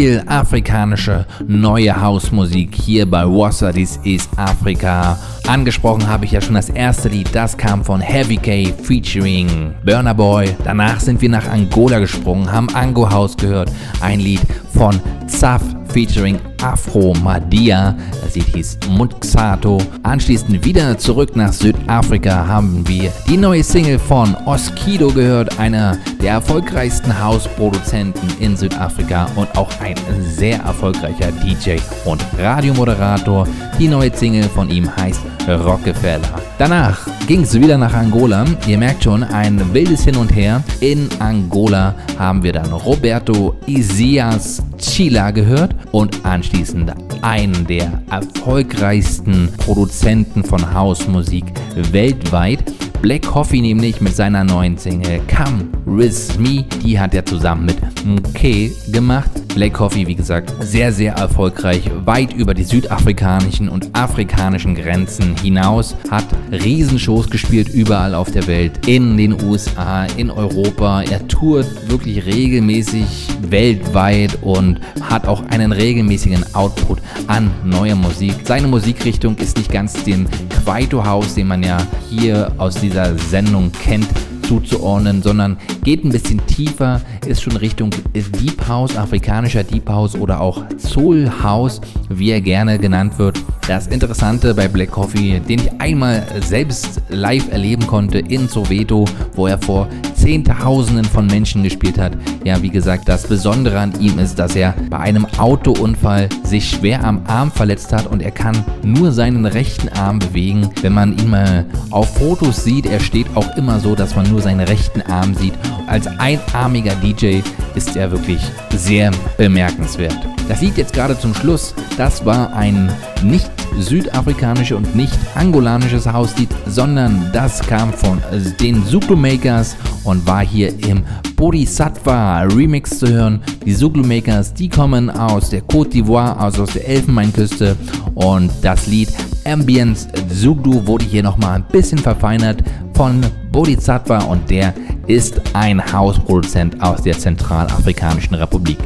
[0.00, 5.18] viel afrikanische neue Hausmusik hier bei Wassa, dies ist Afrika.
[5.46, 10.14] Angesprochen habe ich ja schon das erste Lied, das kam von Heavy K featuring Burner
[10.14, 10.56] Boy.
[10.64, 13.70] Danach sind wir nach Angola gesprungen, haben Ango House gehört,
[14.00, 14.40] ein Lied
[14.72, 15.60] von Zaf
[15.92, 17.94] featuring Afro Madia.
[18.34, 19.78] Lied hieß Mutsato.
[20.02, 26.32] Anschließend wieder zurück nach Südafrika haben wir die neue Single von Oskido gehört, einer der
[26.32, 33.46] erfolgreichsten Hausproduzenten in Südafrika und auch ein sehr erfolgreicher DJ und Radiomoderator.
[33.78, 36.40] Die neue Single von ihm heißt Rockefeller.
[36.58, 38.44] Danach ging es wieder nach Angola.
[38.66, 40.62] Ihr merkt schon, ein wildes Hin und Her.
[40.80, 46.92] In Angola haben wir dann Roberto Isias Chila gehört und anschließend
[47.22, 51.44] einen der erfolgreichsten Produzenten von Hausmusik
[51.92, 52.64] weltweit.
[53.02, 57.78] Black Coffee nämlich mit seiner neuen Single Come With Me, die hat er zusammen mit
[58.04, 59.30] Mke gemacht.
[59.54, 65.96] Black Coffee, wie gesagt, sehr, sehr erfolgreich, weit über die südafrikanischen und afrikanischen Grenzen hinaus,
[66.10, 71.02] hat Riesenshows gespielt überall auf der Welt, in den USA, in Europa.
[71.02, 77.00] Er tourt wirklich regelmäßig weltweit und hat auch einen regelmäßigen Output
[77.30, 78.34] an neuer Musik.
[78.42, 80.26] Seine Musikrichtung ist nicht ganz den
[80.64, 81.78] Kwaito House, den man ja
[82.08, 84.08] hier aus dieser Sendung kennt,
[84.42, 90.40] zuzuordnen, sondern geht ein bisschen tiefer, ist schon Richtung Deep House, afrikanischer Deep House oder
[90.40, 93.40] auch Soul House, wie er gerne genannt wird.
[93.68, 99.04] Das Interessante bei Black Coffee, den ich einmal selbst live erleben konnte in Soweto,
[99.36, 102.16] wo er vor Zehntausenden von Menschen gespielt hat.
[102.44, 107.04] Ja, wie gesagt, das Besondere an ihm ist, dass er bei einem Autounfall sich schwer
[107.04, 110.70] am Arm verletzt hat und er kann nur seinen rechten Arm bewegen.
[110.80, 114.40] Wenn man ihn mal auf Fotos sieht, er steht auch immer so, dass man nur
[114.40, 115.54] seinen rechten Arm sieht.
[115.86, 117.40] Als einarmiger DJ
[117.74, 118.40] ist er wirklich
[118.74, 120.16] sehr bemerkenswert.
[120.50, 122.90] Das Lied jetzt gerade zum Schluss, das war ein
[123.22, 123.48] nicht
[123.78, 128.20] südafrikanisches und nicht angolanisches Hauslied, sondern das kam von
[128.60, 131.04] den Zulu Makers und war hier im
[131.36, 133.40] Bodhisattva Remix zu hören.
[133.64, 137.76] Die Zulu Makers, die kommen aus der Côte d'Ivoire, also aus der Elfenbeinküste
[138.16, 139.10] und das Lied
[139.44, 143.20] Ambience Zulu wurde hier nochmal ein bisschen verfeinert von
[143.52, 144.74] Bodhisattva und der
[145.06, 148.78] ist ein Hausproduzent aus der Zentralafrikanischen Republik.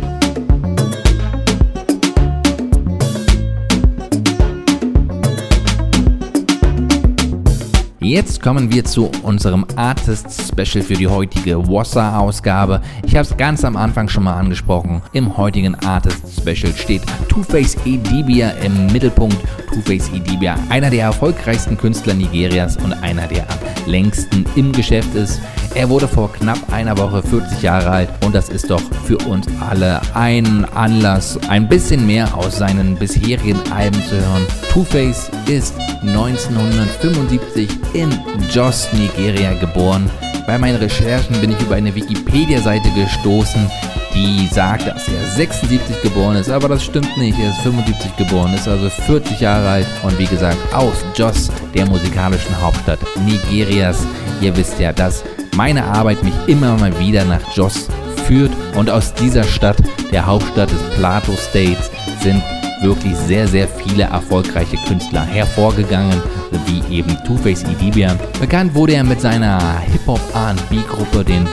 [8.05, 12.83] Jetzt kommen wir zu unserem Artist Special für die heutige Wassa-Ausgabe.
[13.07, 15.01] Ich habe es ganz am Anfang schon mal angesprochen.
[15.15, 17.01] Im heutigen Artist Special steht
[17.31, 19.39] Two-Face Edibia im Mittelpunkt.
[19.73, 25.41] Two-Face Edibia, einer der erfolgreichsten Künstler Nigerias und einer der am längsten im Geschäft ist.
[25.77, 29.49] Er wurde vor knapp einer Woche 40 Jahre alt und das ist doch für uns
[29.61, 34.47] alle ein Anlass, ein bisschen mehr aus seinen bisherigen Alben zu hören.
[34.73, 38.09] Two-Face ist 1975 in
[38.53, 40.09] Jos, Nigeria geboren.
[40.47, 43.69] Bei meinen Recherchen bin ich über eine Wikipedia-Seite gestoßen,
[44.15, 47.37] die sagt, dass er 76 geboren ist, aber das stimmt nicht.
[47.41, 51.87] Er ist 75 geboren, ist also 40 Jahre alt und wie gesagt aus Jos, der
[51.87, 54.07] musikalischen Hauptstadt Nigerias.
[54.41, 55.25] Ihr wisst ja, dass
[55.57, 57.89] meine Arbeit mich immer mal wieder nach Jos
[58.27, 59.77] führt und aus dieser Stadt,
[60.11, 61.91] der Hauptstadt des Plateau States,
[62.21, 62.43] sind
[62.83, 66.21] wirklich sehr, sehr viele erfolgreiche Künstler hervorgegangen,
[66.67, 68.17] wie eben Two-Face Idibia.
[68.41, 71.47] Bekannt wurde er mit seiner Hip-Hop R&B-Gruppe, den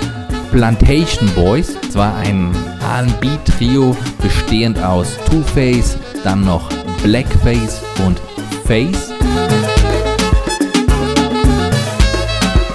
[0.51, 1.75] Plantation Boys.
[1.87, 6.69] Es war ein R&B-Trio bestehend aus Two-Face, dann noch
[7.03, 8.19] Blackface und
[8.65, 9.10] Face.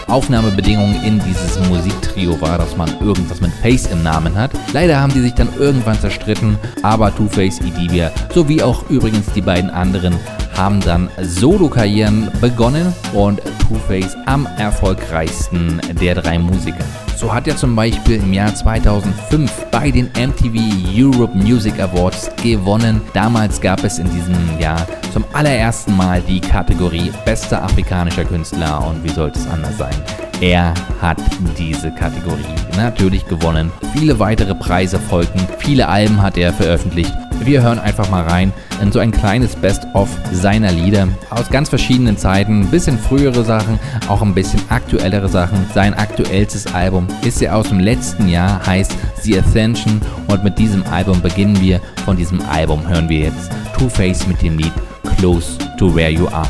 [0.08, 4.52] Aufnahmebedingung in dieses Musiktrio war, dass man irgendwas mit Face im Namen hat.
[4.72, 9.70] Leider haben die sich dann irgendwann zerstritten, aber Two-Face, Idibia sowie auch übrigens die beiden
[9.70, 10.14] anderen
[10.56, 16.84] haben dann Solo-Karrieren begonnen und Two-Face am erfolgreichsten der drei Musiker.
[17.16, 20.54] So hat er zum Beispiel im Jahr 2005 bei den MTV
[20.94, 23.00] Europe Music Awards gewonnen.
[23.14, 29.02] Damals gab es in diesem Jahr zum allerersten Mal die Kategorie Bester afrikanischer Künstler und
[29.02, 29.94] wie sollte es anders sein?
[30.42, 31.16] Er hat
[31.58, 32.44] diese Kategorie
[32.76, 33.72] natürlich gewonnen.
[33.94, 37.14] Viele weitere Preise folgten, viele Alben hat er veröffentlicht.
[37.40, 42.16] Wir hören einfach mal rein in so ein kleines Best-of seiner Lieder aus ganz verschiedenen
[42.18, 42.62] Zeiten.
[42.62, 43.78] Ein bisschen frühere Sachen,
[44.08, 45.66] auch ein bisschen aktuellere Sachen.
[45.74, 50.00] Sein aktuellstes Album ist ja aus dem letzten Jahr, heißt The Ascension.
[50.26, 51.80] Und mit diesem Album beginnen wir.
[52.04, 54.72] Von diesem Album hören wir jetzt Two Face mit dem Lied
[55.18, 56.48] Close to Where You Are.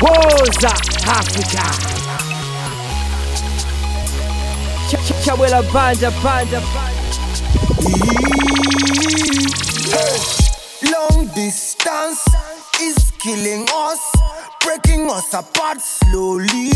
[0.00, 0.72] Rosa
[1.06, 1.99] Africa!
[4.90, 6.60] Ch- ch- Chabwera Banda, Banda,
[10.90, 12.24] Long distance
[12.80, 14.00] is killing us,
[14.64, 16.70] breaking us apart slowly.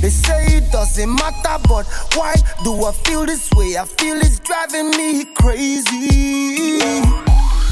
[0.00, 3.76] They say it doesn't matter, but why do I feel this way?
[3.76, 6.78] I feel it's driving me crazy.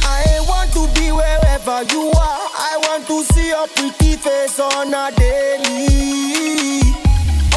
[0.02, 2.40] I want to be wherever you are.
[2.58, 7.05] I want to see your pretty face on a daily.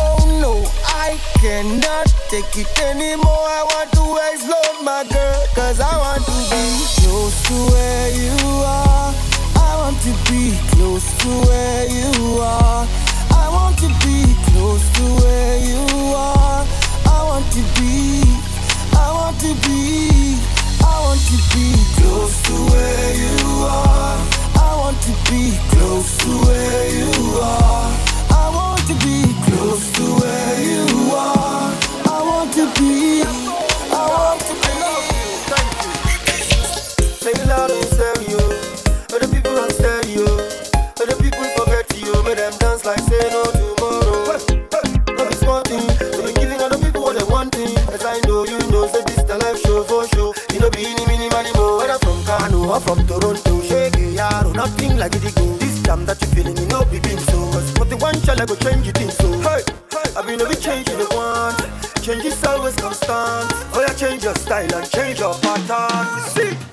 [0.01, 0.53] Oh no,
[0.85, 3.45] I cannot take it anymore.
[3.59, 6.63] I want to explode my girl, cause I want to be
[7.01, 9.13] close to where you are.
[9.55, 12.87] I want to be close to where you are.
[13.31, 15.83] I want to be close to where you
[16.15, 16.65] are.
[17.05, 18.23] I want to be,
[18.95, 20.37] I want to be,
[20.83, 24.17] I want to be close to where you are.
[24.55, 27.98] I want to be close to where you are.
[54.99, 55.57] Like it, go.
[55.57, 57.39] This jam that you feeling, you know be been so.
[57.51, 59.31] Cause the one shall I go change it in so.
[59.41, 59.68] Hey,
[60.19, 61.55] I mean, we change the one.
[62.03, 63.09] Change is always constant.
[63.09, 66.21] Oh yeah, change your style and change your pattern.
[66.35, 66.68] See,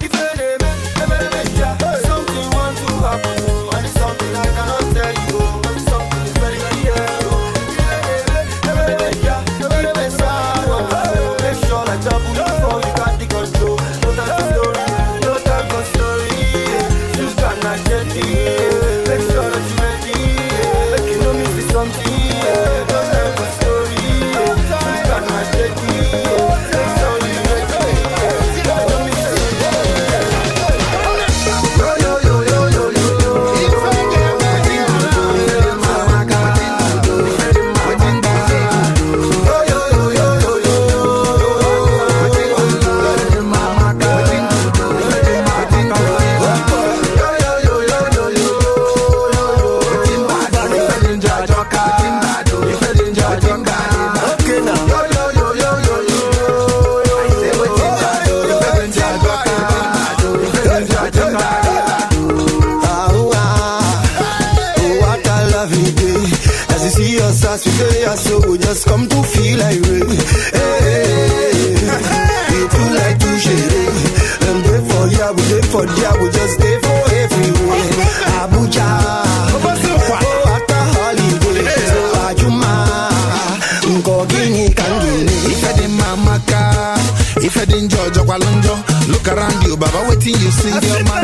[90.27, 91.16] wetin you see ndị ọma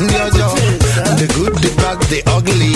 [0.00, 0.48] ndị ọjọọ
[1.18, 2.72] the good the bad the ugly.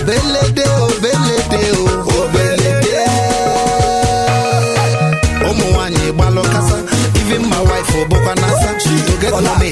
[0.00, 1.84] Obelede obelede o
[2.18, 3.04] obelede
[5.50, 6.76] ụmụ nwanyị gbalụ kasa
[7.20, 8.70] even my wife bụkwa nasa
[9.06, 9.67] together nọ na-edekwa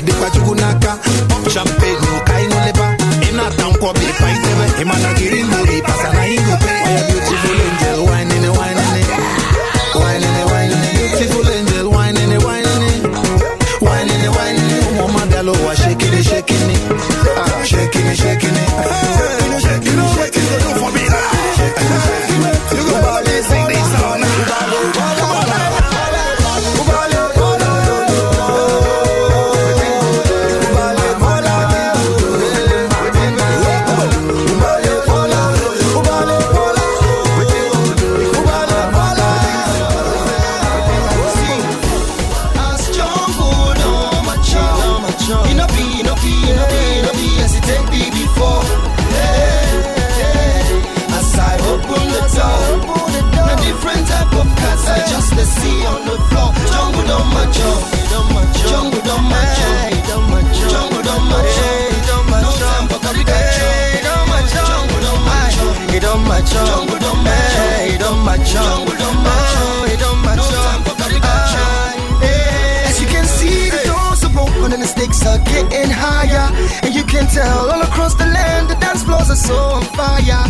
[79.47, 80.43] so on fire.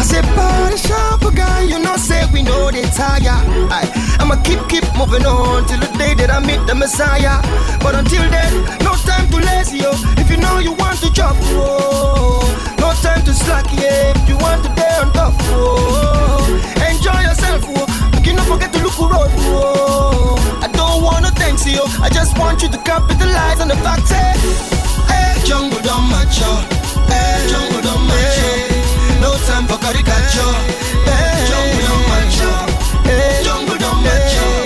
[0.00, 3.38] I say, party sharp guy, you know, say we know the tire.
[3.70, 3.86] I,
[4.18, 7.38] I'ma keep, keep moving on till the day that I meet the Messiah.
[7.78, 9.92] But until then, no time to lazy, yo.
[10.18, 12.42] If you know you want to chop, whoa.
[12.82, 14.18] No time to slack, yeah.
[14.18, 16.42] If you want to stay on top, whoa.
[16.90, 17.86] Enjoy yourself, whoa.
[18.26, 20.34] You don't forget to look around, whoa.
[20.58, 24.79] I don't wanna thank you, I just want you to capitalize on the fact, hey
[25.44, 26.64] jungle don't match up.
[27.08, 29.20] Eh, hey, jungle don't match up.
[29.20, 30.54] No time for caricature.
[31.08, 32.68] Hey, jungle don't match up.
[33.06, 34.59] Eh, hey, jungle don't match up.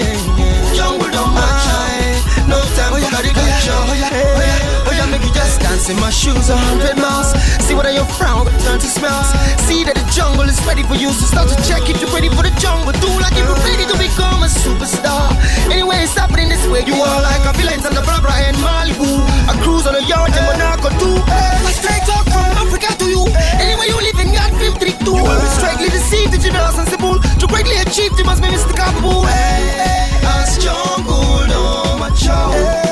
[5.95, 7.31] In my shoes a hundred miles.
[7.63, 9.31] See what your frown turn to smiles.
[9.67, 12.29] See that the jungle is ready for you, so start to check if you're ready
[12.29, 12.93] for the jungle.
[12.99, 15.31] Do like if you're ready to become a superstar.
[15.71, 16.83] Anyway, it's happening this way.
[16.83, 19.07] You are like a villain the Barbara and Malibu.
[19.47, 21.17] I cruise on a yacht in Monaco too.
[21.31, 23.23] I straight talk from Africa to you.
[23.63, 24.99] Anyway, you live in God 532.
[25.07, 27.23] You will be straightly deceived that you're not sensible.
[27.23, 28.75] To greatly achieve, you must be Mr.
[28.75, 29.23] Kabul.
[29.31, 32.35] Hey, as jungle, no macho.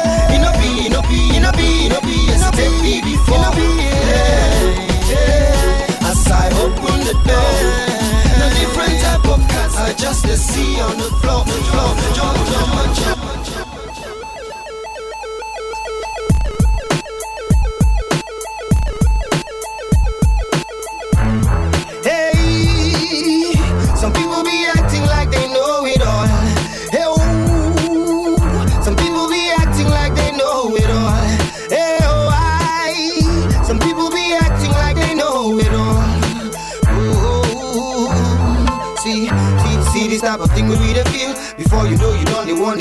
[0.07, 0.22] In
[10.21, 13.12] just see on the floor, the floor, the jungle,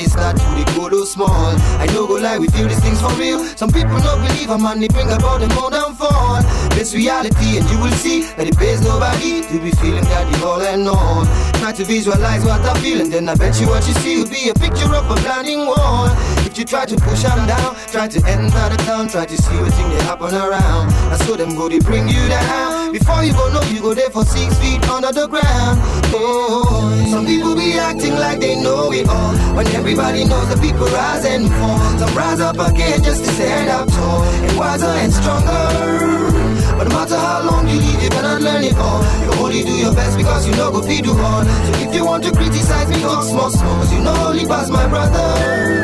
[0.00, 1.54] it start to the go small.
[1.80, 3.44] I know go lie, we feel these things for real.
[3.56, 6.41] Some people don't believe a man, they bring about them more than fall.
[6.82, 10.42] This reality, and you will see that it pays nobody to be feeling that the
[10.42, 11.22] all and all.
[11.62, 14.50] Try to visualize what I'm feeling, then I bet you what you see will be
[14.50, 16.10] a picture of a blinding wall.
[16.42, 19.56] If you try to push them down, try to enter the town, try to see
[19.62, 20.90] what thing they happen around.
[21.06, 22.90] I saw them go, they bring you down.
[22.90, 25.78] Before you go, no, you go there for six feet under the ground.
[26.10, 26.82] Oh,
[27.14, 29.38] some people be acting like they know it all.
[29.54, 31.78] When everybody knows the people rise and fall.
[32.02, 36.41] Some rise up again just to stand up tall and wiser and stronger.
[36.82, 39.04] But no matter how long you live, you cannot learn it all.
[39.22, 41.44] You only do your best because you know go feed you all.
[41.44, 43.76] So if you want to criticize me, talk small, small.
[43.76, 45.81] Cause you know only pass my brother.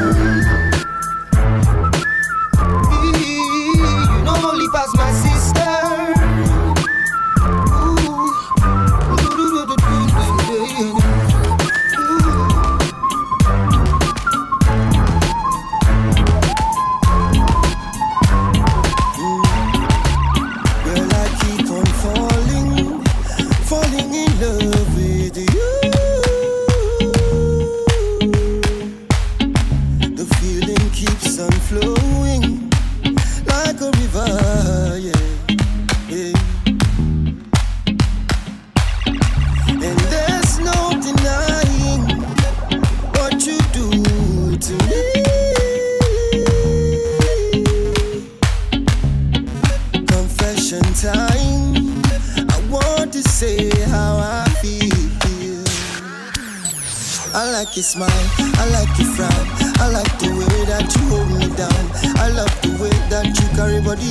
[57.78, 58.26] Your smile,
[58.58, 59.46] I like your frown,
[59.78, 61.84] I like the way that you hold me down.
[62.18, 64.10] I love the way that you carry body.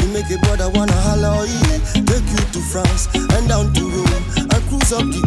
[0.00, 1.84] You make a brother wanna holler, oh, yeah.
[2.08, 4.24] Take you to France and down to Rome.
[4.48, 5.20] I cruise up the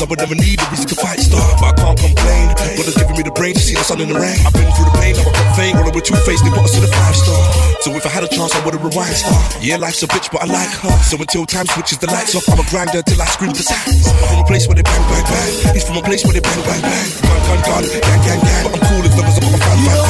[0.00, 1.44] Cause I would never need a reason to fight star.
[1.60, 2.48] But I can't complain.
[2.56, 4.40] God has given me the brain to see the sun in the rain.
[4.48, 5.76] I've been through the pain, now I got fame.
[5.76, 7.36] Rolling with two face, they put us in a five star.
[7.84, 9.36] So if I had a chance, I would've rewind star.
[9.60, 10.96] Yeah, life's a bitch, but I like her.
[11.04, 14.08] So until time switches the lights off, I'ma grind her till I scream the signs.
[14.08, 15.76] I'm from a place where they bang, bang, bang.
[15.76, 17.08] He's from a place where they bang, bang, bang.
[17.20, 18.64] Gun, gun, gun, gang, gang, gang.
[18.64, 20.00] But I'm cool as long as my fan, fan,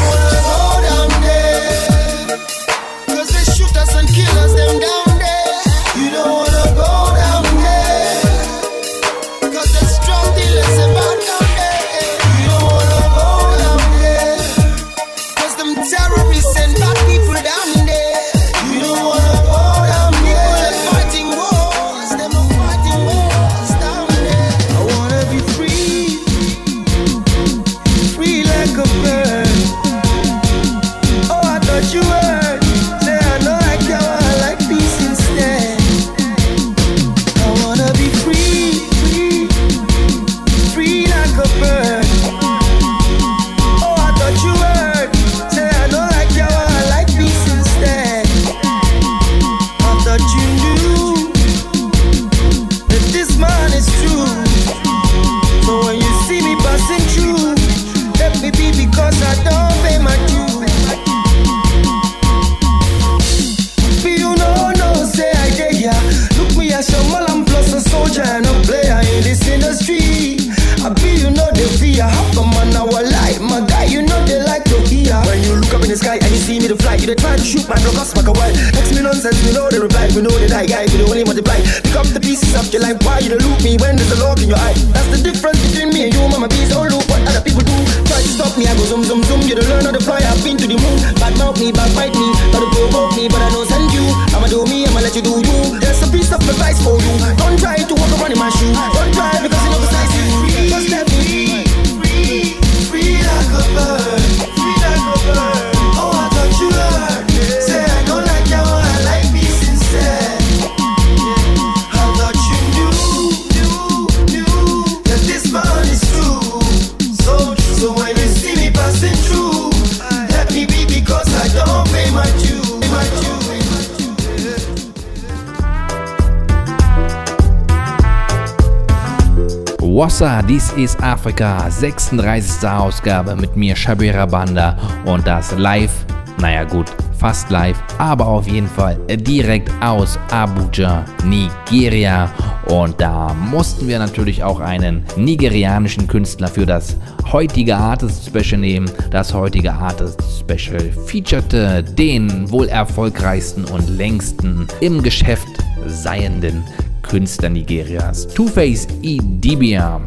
[130.50, 132.68] Wassa, dies ist Afrika, 36.
[132.68, 135.92] Ausgabe mit mir Shabira Banda und das live,
[136.40, 136.86] naja gut,
[137.18, 142.30] fast live, aber auf jeden Fall direkt aus Abuja, Nigeria.
[142.66, 146.96] Und da mussten wir natürlich auch einen nigerianischen Künstler für das
[147.32, 148.90] heutige Artist Special nehmen.
[149.10, 155.48] Das heutige Artist Special featurete den wohl erfolgreichsten und längsten im Geschäft
[155.86, 156.62] seienden
[157.02, 160.00] Künstler Nigerias, Two-Face Idibia.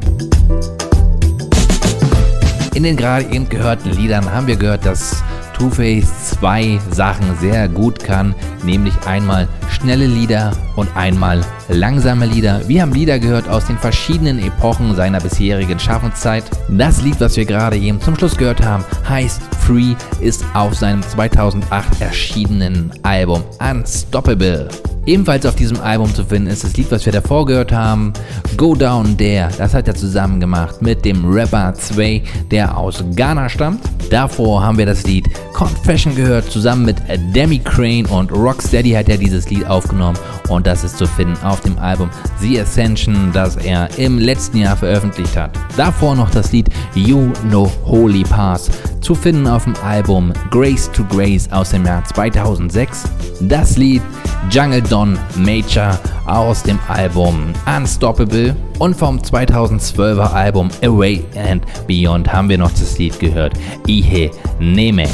[2.74, 5.24] In den gerade eben gehörten Liedern haben wir gehört, dass
[5.54, 8.34] Two-Face zwei Sachen sehr gut kann,
[8.64, 12.68] nämlich einmal schnelle Lieder und einmal langsame Lieder.
[12.68, 16.46] Wir haben Lieder gehört aus den verschiedenen Epochen seiner bisherigen Schaffenszeit.
[16.68, 21.04] Das Lied, was wir gerade eben zum Schluss gehört haben, heißt Free, ist auf seinem
[21.04, 24.68] 2008 erschienenen Album Unstoppable.
[25.06, 28.14] Ebenfalls auf diesem Album zu finden ist das Lied, was wir davor gehört haben,
[28.56, 29.50] Go Down There.
[29.58, 33.82] Das hat er zusammen gemacht mit dem Rapper Sway, der aus Ghana stammt.
[34.10, 36.98] Davor haben wir das Lied Confession gehört, zusammen mit
[37.36, 40.18] Demi Crane und Rocksteady hat er dieses Lied aufgenommen
[40.50, 42.10] und das ist zu finden auf dem Album
[42.40, 45.52] The Ascension, das er im letzten Jahr veröffentlicht hat.
[45.78, 48.70] Davor noch das Lied You Know Holy Pass,
[49.02, 53.04] zu finden auf dem Album Grace to Grace aus dem Jahr 2006.
[53.42, 54.02] Das Lied
[54.50, 62.50] Jungle Don Major aus dem Album Unstoppable und vom 2012er Album Away and Beyond haben
[62.50, 63.54] wir noch das Lied gehört
[63.88, 65.08] Ihe Neme.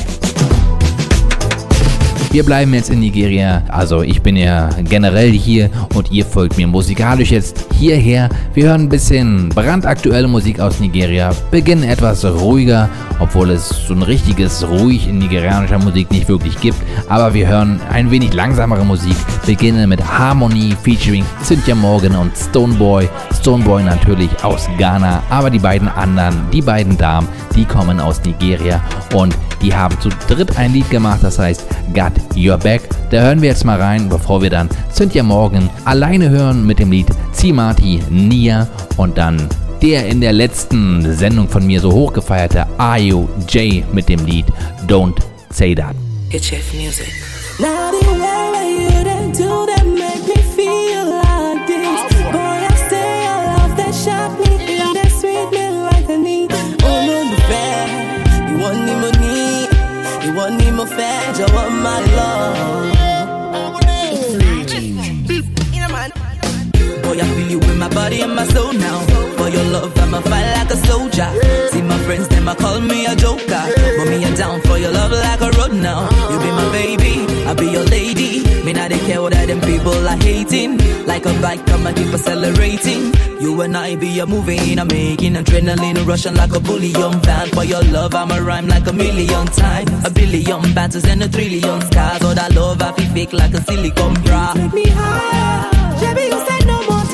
[2.32, 6.68] Wir bleiben jetzt in Nigeria, also ich bin ja generell hier und ihr folgt mir
[6.68, 8.30] musikalisch jetzt hierher.
[8.54, 12.88] Wir hören ein bisschen brandaktuelle Musik aus Nigeria, beginnen etwas ruhiger,
[13.20, 16.78] obwohl es so ein richtiges ruhig in nigerianischer Musik nicht wirklich gibt,
[17.08, 23.10] aber wir hören ein wenig langsamere Musik, beginnen mit Harmony featuring Cynthia Morgan und Stoneboy.
[23.40, 28.84] Stoneboy natürlich aus Ghana, aber die beiden anderen, die beiden Damen, die kommen aus Nigeria
[29.16, 32.82] und die haben zu dritt ein Lied gemacht, das heißt Got Your Back.
[33.10, 36.92] Da hören wir jetzt mal rein, bevor wir dann Cynthia Morgan alleine hören mit dem
[36.92, 37.08] Lied.
[37.54, 38.68] Marty, Nia
[38.98, 39.48] und dann
[39.82, 44.46] der in der letzten Sendung von mir so hochgefeierte IOJ mit dem Lied
[44.88, 45.20] Don't
[45.50, 45.96] Say That.
[46.32, 47.08] It's Music.
[61.40, 62.92] You want my love.
[67.04, 69.39] Boy, I feel you in my body and my soul now.
[69.50, 71.28] For your love, I'ma fight like a soldier.
[71.72, 73.64] See my friends, them I call me a joker.
[73.98, 76.08] But me, I'm down for your love like a road now.
[76.30, 78.44] You be my baby, I be your lady.
[78.64, 80.78] Me not they care what them people are hating.
[81.08, 83.12] Like a bike, come and keep accelerating.
[83.42, 87.50] You and I be a moving, I'm making adrenaline rushing like a bullion van.
[87.50, 90.06] For your love, I'ma rhyme like a million times.
[90.06, 92.22] A billion battles and a trillion scars.
[92.24, 94.54] All that love, I feel fake like a silicone bra.
[94.54, 95.80] Take me higher.
[96.02, 97.09] Baby, you said no more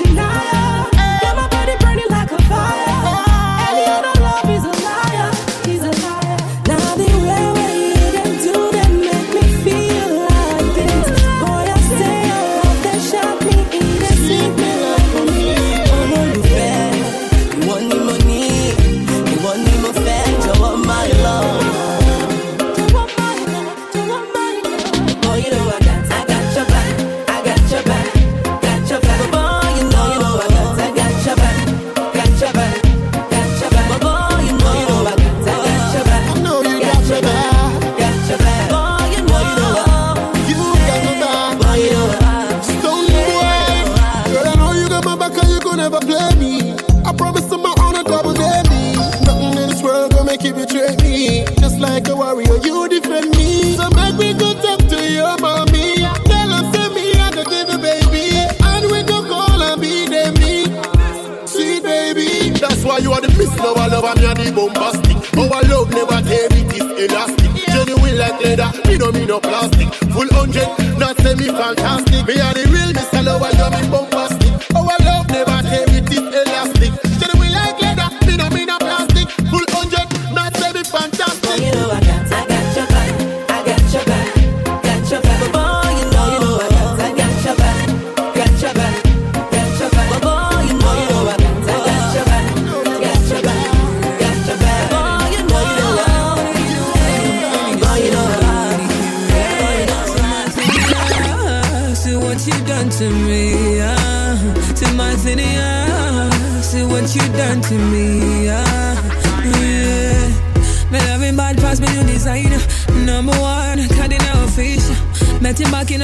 [64.55, 65.17] bombastic.
[65.37, 67.51] Our love never tear it is elastic.
[67.67, 69.93] Genuine like leather, me no me no plastic.
[70.13, 72.04] Full hundred, not semi fantastic.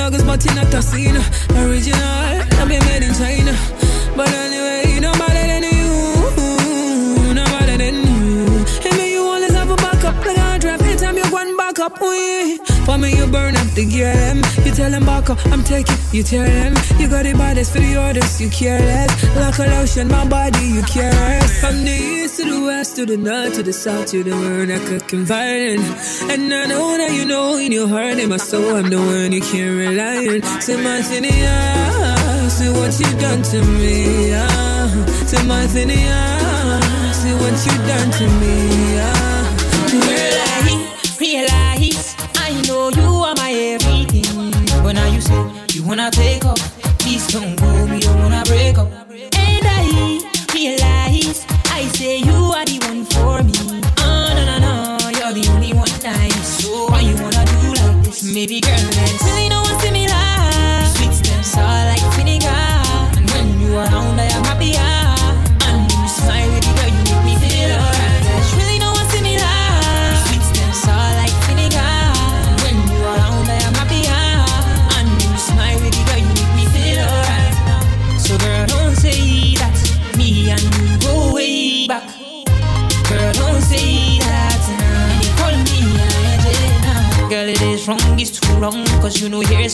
[0.02, 1.22] August, but in a casino.
[1.56, 3.54] Original, I been made in China.
[4.16, 7.34] But anyway, no better than you.
[7.34, 8.66] No better than you.
[8.86, 10.16] And me, you always have a backup.
[10.26, 12.58] Like I drive, anytime you one back up, we.
[12.86, 14.42] For me, you burn up the gear, them.
[14.66, 16.74] You tell them back up, I'm taking, you tell them.
[17.00, 19.12] You got the baddest for the orders, you care less.
[19.36, 21.62] Like a lotion, my body, you care less.
[21.62, 22.31] From the east
[22.62, 25.82] west, to the north, to the south, to the world, I could confide in.
[26.30, 29.32] And I know that you know in your heart, in my soul, I'm the one
[29.32, 30.62] you can't rely on.
[30.62, 32.48] Say my yeah.
[32.48, 35.06] See what you done to me, yeah.
[35.26, 37.12] Say my yeah.
[37.12, 39.21] See what you done to me, yeah.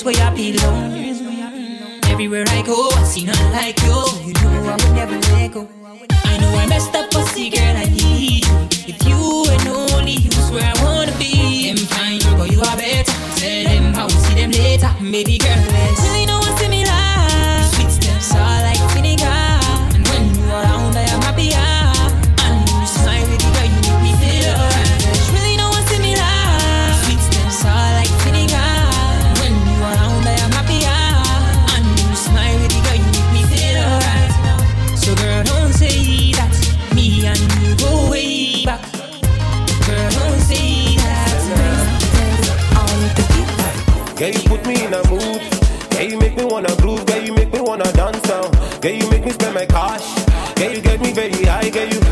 [0.03, 0.93] Know where I belong.
[2.11, 4.03] Everywhere I go, I see none like you.
[4.25, 5.67] You know I would never let go.
[6.25, 8.67] I know I messed up, but see, girl, I need you.
[8.87, 11.73] If you and only you's where I wanna be.
[11.73, 13.11] Them fine, but you are better.
[13.37, 14.93] Tell them how we see them later.
[15.01, 16.36] Maybe, girl, let's really know
[51.69, 52.06] nigga, you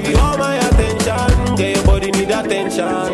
[0.00, 1.56] give you all my attention.
[1.56, 3.12] Yeah, your body need attention.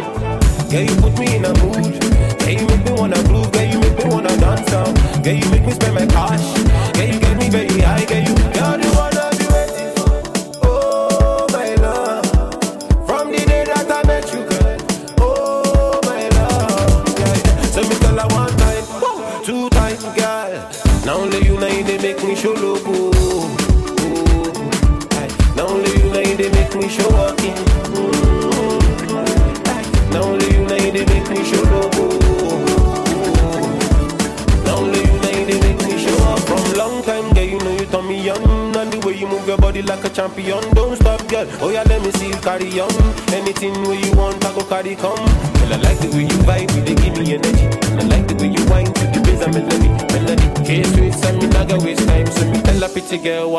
[0.71, 2.03] Yeah, you put me in a mood.
[2.43, 3.55] Yeah, you make me wanna groove.
[3.55, 4.73] Yeah, you make me wanna dance.
[4.73, 4.97] Out.
[5.25, 6.45] Yeah, you make me spend my cash.
[6.97, 8.07] Yeah, you get me very high.
[8.11, 8.62] Yeah, you.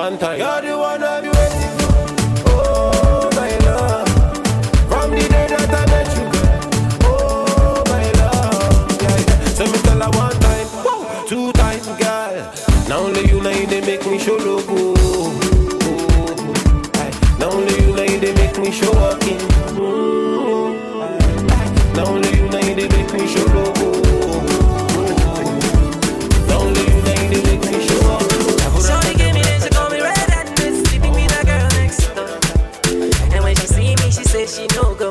[0.03, 0.37] one time.
[0.39, 0.62] God
[34.53, 35.09] she no go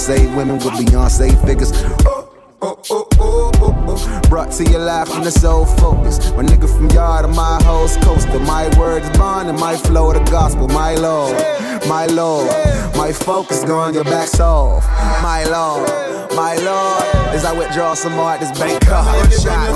[0.00, 0.08] us.
[0.08, 1.72] I could toss eight women with Beyonce figures.
[2.06, 2.26] Uh,
[2.62, 2.74] uh,
[3.20, 6.30] uh, Brought to your life from the soul focus.
[6.32, 8.38] My nigga from yard of my host coaster.
[8.40, 10.68] My words bond and my flow the gospel.
[10.68, 11.34] My Lord,
[11.88, 12.48] my Lord,
[12.96, 14.86] my focus going your back off.
[15.22, 15.88] My Lord,
[16.34, 17.02] my Lord,
[17.34, 19.32] as I withdraw some more at this bank card.
[19.32, 19.70] Shot.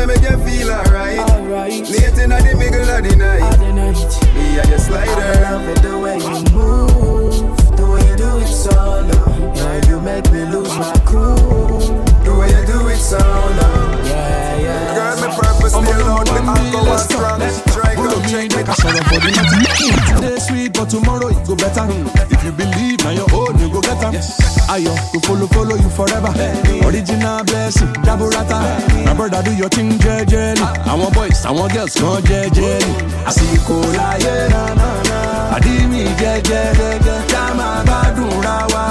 [0.00, 1.18] You make you feel alright.
[1.68, 3.44] Late in the middle of the night.
[4.32, 5.12] Me and your slider.
[5.12, 7.36] I love it the way you move,
[7.76, 9.52] the way you do it solo.
[9.52, 11.36] Yeah, you make me lose my cool.
[12.24, 13.20] The way you do it solo.
[14.08, 14.94] Yeah, yeah.
[14.96, 17.40] Girl, my purpose still out, the alcohol strong.
[17.68, 20.16] Strike up, change Make a sorrow for the matter.
[20.16, 21.84] Today sweet, but tomorrow it go better.
[21.84, 22.32] Hmm.
[22.32, 24.39] If you believe, now your own you go get them.
[24.70, 26.30] Ayo, go follow, follow you forever.
[26.86, 28.60] Original blessing, Daburata.
[29.04, 30.60] My brother, do your thing, jejely.
[30.86, 32.78] I want boys, want girls, go jejely.
[33.26, 35.56] I see you cool, yeah, na na na.
[35.56, 36.62] Adi mi jẹjẹ,
[37.32, 38.84] ká máa gbádùn ra wa.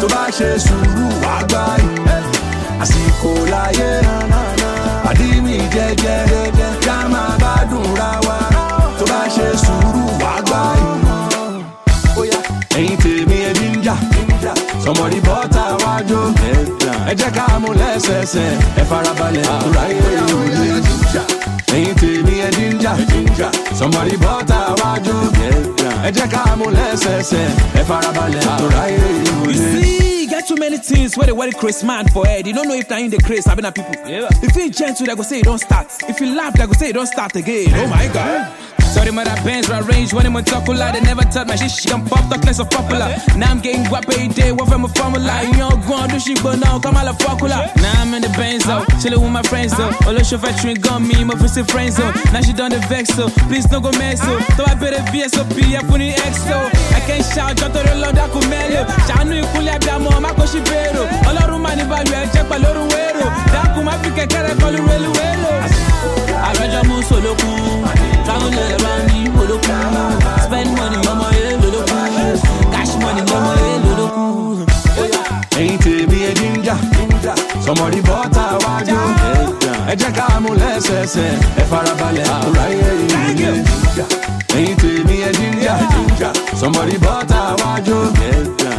[0.00, 2.22] Tó bá ṣe sùúrù, wá gbá yìí.
[2.82, 3.90] Àsìkò láyé,
[5.10, 6.16] àdí mi jẹjẹ,
[6.86, 8.38] ká máa gbádùn ra wa.
[8.98, 9.95] Tó bá ṣe sùúrù,
[14.86, 16.18] sọmọdé bọ́tà wájú.
[17.10, 18.44] Ẹ jẹ́ ká mú lẹ́sẹsẹ,
[18.80, 20.84] ẹ farabalẹ̀ àkúrà ìròyìn.
[21.74, 22.92] Ẹyin tèmi ẹ jíjà,
[23.78, 25.16] sọmọdé bọ́tà wájú.
[26.06, 27.42] Ẹ jẹ́ ká mú lẹ́sẹsẹ,
[27.80, 28.82] ẹ farabalẹ̀ àkúrà
[29.56, 32.46] see, e get too many things where they wear Chris man for head.
[32.46, 33.94] You don't know if na in the craze, having a people.
[34.06, 34.28] Yeah.
[34.42, 35.86] If you gentle, they go say you don't start.
[36.08, 37.72] If you laugh, they go say you don't start again.
[37.74, 38.52] Oh my god.
[38.96, 40.80] Sorry, my that bands were arranged when I'm on chocolate.
[40.96, 43.12] They never touch my shit, she can pop the class of popular.
[43.36, 45.44] Now I'm getting guap every day, what from a formula.
[45.44, 47.68] You know, go on, do shit, but now come all a formula.
[47.76, 49.92] Now I'm in the bands though, chilling with my friends though.
[50.08, 52.10] All the show factory gun me, my pussy friends though.
[52.32, 54.32] Now she done the vex so, please no go mess so.
[54.56, 56.56] So I better VSOP, I put in X so.
[56.96, 58.88] I can't shout, jump to the Lord, I could mellow.
[59.04, 61.04] Shanu ikule abiyamo, ma ko shi bero.
[61.28, 63.26] Ọlọ́run máa ní balùwẹ̀ ẹ̀ jẹ́ pẹ̀lú orun wérò.
[63.52, 65.52] Dákun má fi kẹ̀kẹ́ rẹ̀ kọlu relu wélo.
[66.48, 67.84] Àrẹ́jọ́ mú solókun,
[68.26, 69.74] travel around ní olókun.
[70.44, 71.26] Spend money ọmọ.
[72.72, 74.66] Cash money ọmọ yẹn lólókun.
[75.58, 76.74] Ẹyin tèmi ẹ jíjà,
[77.66, 78.98] sọmọdé bọ́tà wájú.
[79.90, 81.26] Ẹ jẹ́ ká mú lẹ́sẹsẹ,
[81.60, 83.58] ẹ farabalẹ̀ àkúrà ìròyìn.
[84.56, 86.30] Ẹyin tèmi ẹ jíjà,
[86.60, 87.96] sọmọdé bọ́tà wájú.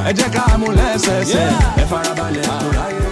[0.10, 1.44] Ẹ jẹ́ ká mú lẹ́sẹsẹ,
[1.82, 3.07] ẹ farabalẹ̀ àkúrà ìròyìn.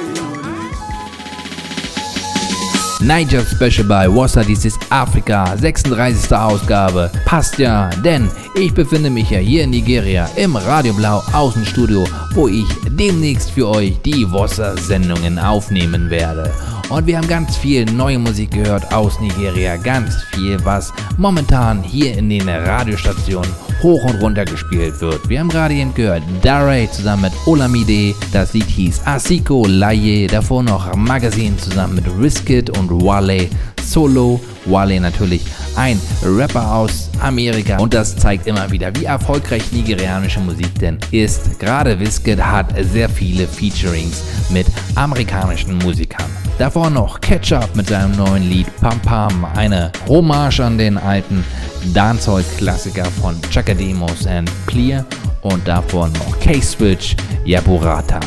[3.05, 6.35] Niger Special bei Wassa, dies ist Afrika, 36.
[6.35, 7.11] Ausgabe.
[7.23, 12.03] Passt ja, denn ich befinde mich ja hier in Nigeria im Radio Blau Außenstudio,
[12.33, 16.51] wo ich demnächst für euch die Wassa-Sendungen aufnehmen werde.
[16.89, 22.17] Und wir haben ganz viel neue Musik gehört aus Nigeria, ganz viel, was momentan hier
[22.17, 23.51] in den Radiostationen
[23.81, 25.27] hoch und runter gespielt wird.
[25.27, 30.63] Wir haben gerade eben gehört Dare zusammen mit Olamide, das Lied hieß Asiko Laye, davor
[30.63, 33.49] noch Magazine zusammen mit Riskit und Wale
[33.83, 34.39] Solo.
[34.65, 35.45] Wale natürlich
[35.75, 41.59] ein Rapper aus Amerika und das zeigt immer wieder, wie erfolgreich nigerianische Musik denn ist.
[41.59, 44.65] Gerade Wizkid hat sehr viele Featurings mit
[44.95, 46.25] amerikanischen Musikern.
[46.57, 51.43] Davor noch Ketchup mit seinem neuen Lied Pam Pam, eine Hommage an den alten
[51.93, 55.05] Dancehall-Klassiker von Chakademos and Clear
[55.41, 58.19] und davor noch K-Switch Yaburata.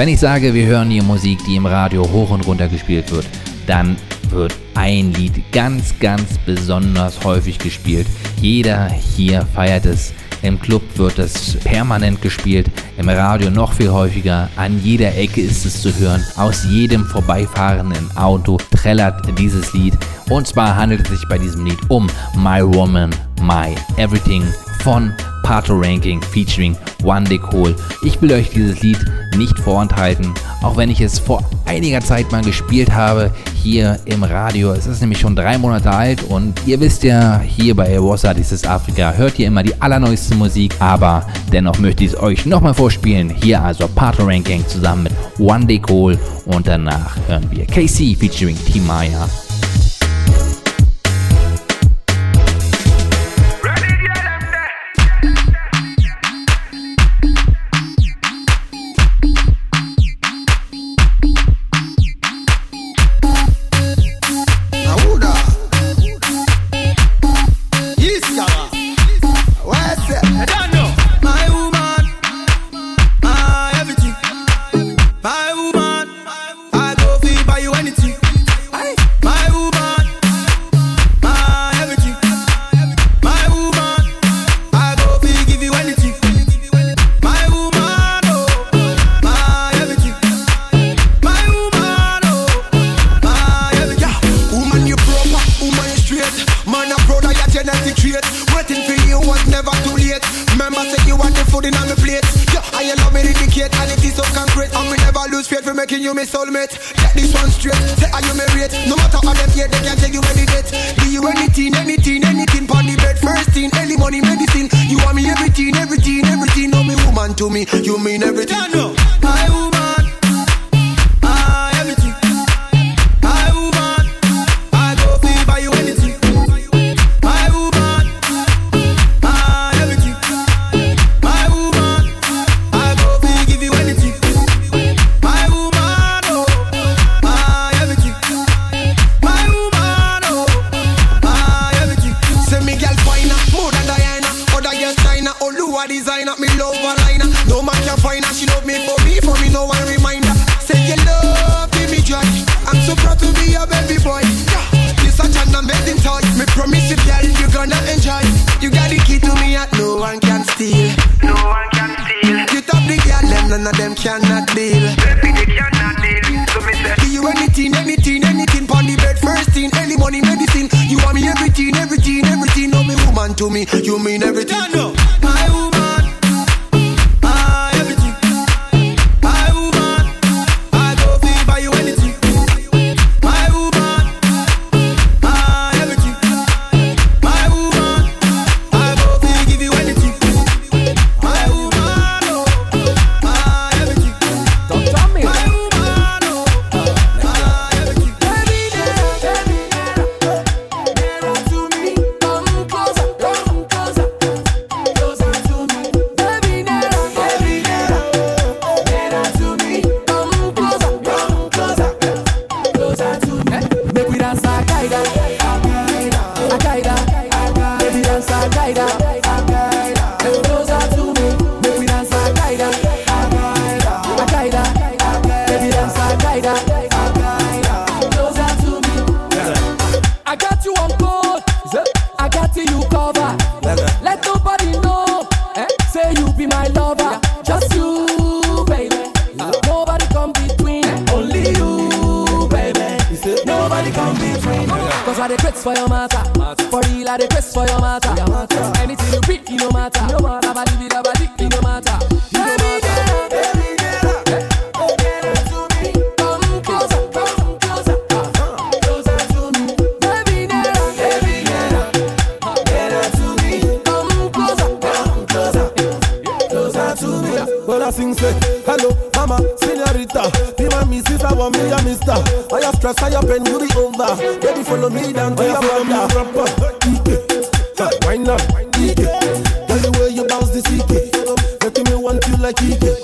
[0.00, 3.26] Wenn ich sage, wir hören hier Musik, die im Radio hoch und runter gespielt wird,
[3.66, 3.96] dann
[4.30, 8.06] wird ein Lied ganz, ganz besonders häufig gespielt.
[8.40, 10.14] Jeder hier feiert es.
[10.40, 14.48] Im Club wird es permanent gespielt, im Radio noch viel häufiger.
[14.56, 16.24] An jeder Ecke ist es zu hören.
[16.36, 19.98] Aus jedem vorbeifahrenden Auto trällert dieses Lied.
[20.30, 22.06] Und zwar handelt es sich bei diesem Lied um
[22.36, 23.10] My Woman,
[23.40, 24.44] My Everything
[24.82, 25.12] von
[25.42, 27.74] Pato Ranking featuring One Day Cole.
[28.04, 28.98] Ich will euch dieses Lied
[29.36, 34.72] nicht vorenthalten, auch wenn ich es vor einiger Zeit mal gespielt habe hier im Radio.
[34.72, 38.64] Es ist nämlich schon drei Monate alt und ihr wisst ja, hier bei Awossa, dieses
[38.64, 43.30] Afrika, hört ihr immer die allerneueste Musik, aber dennoch möchte ich es euch nochmal vorspielen.
[43.30, 48.56] Hier also Pato Ranking zusammen mit One Day Cole und danach hören wir KC featuring
[48.66, 49.28] Timaya.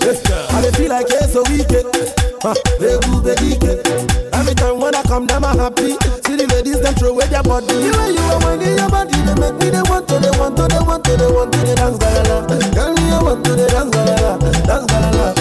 [0.03, 1.87] I dey feel like it's a weekend.
[2.79, 3.81] Begu begike.
[4.35, 5.97] Every time when I come down, I'm happy.
[6.25, 7.67] See the ladies them throw away their body.
[7.67, 10.57] The way you are winding your body, they make me they want to, they want
[10.57, 12.47] to, they want to, they want to, they dance girl.
[12.47, 14.39] Girl, me I want to, they dance girl.
[14.39, 15.36] dance girl.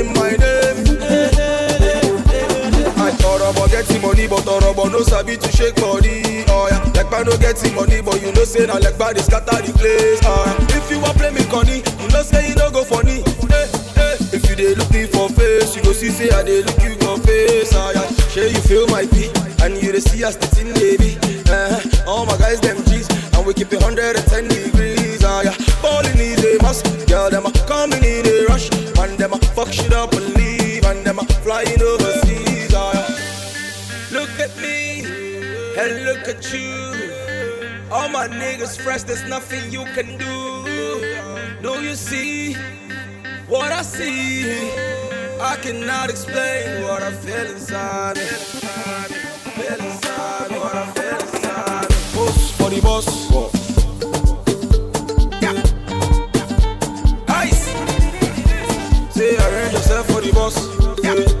[0.00, 0.78] In my name.
[2.96, 6.44] I thought about getting money, but about no sabi to shake body.
[6.48, 10.20] Oh yeah, like no getting money, but you know say like body scatter the place.
[10.24, 13.20] Oh yeah, if you want play me conny, you know say you no go funny.
[13.52, 14.16] Hey, hey.
[14.32, 16.94] If you dey look me for face, you go see say I dey look you
[17.04, 17.72] for face.
[17.74, 21.18] Oh yeah, sure you feel my beat, and you dey see us the thing, baby.
[21.52, 25.20] Uh, all my guys them G's, and we keep it 110 degrees.
[25.24, 26.86] Oh yeah, balling is a must.
[27.10, 27.99] Girl them a coming
[29.64, 32.72] fuck shit up and leave, and them flying overseas.
[32.72, 34.18] Oh yeah.
[34.18, 35.04] Look at me
[35.80, 36.70] and look at you.
[37.92, 40.38] All my niggas fresh, there's nothing you can do.
[41.62, 42.54] Do you see
[43.48, 44.70] what I see?
[45.40, 48.18] I cannot explain what I feel inside.
[49.56, 51.88] Feel inside, what I feel inside.
[52.14, 53.49] Boss for the boss.
[59.36, 60.56] Arrange yourself for the boss.
[61.02, 61.39] Yeah.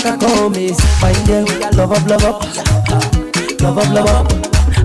[0.00, 0.72] Can call me.
[1.00, 1.44] Fine girl,
[1.76, 2.42] love up, love up,
[3.60, 4.32] love up, love up.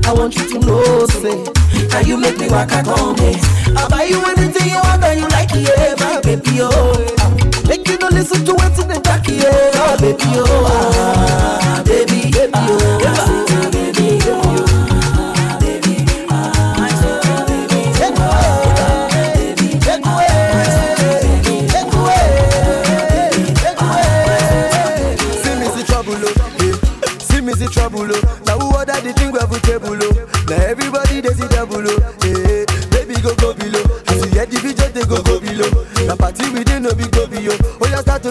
[0.05, 1.43] I want you to know, say,
[1.89, 3.35] now you make me walk a come me.
[3.75, 6.97] I buy you anything you want and you like yeah, my baby, oh.
[7.67, 10.65] Make you no listen to what's in the back, yeah, oh, baby, oh.
[10.69, 13.69] Ah, baby, baby, oh.
[13.71, 14.72] Baby, oh.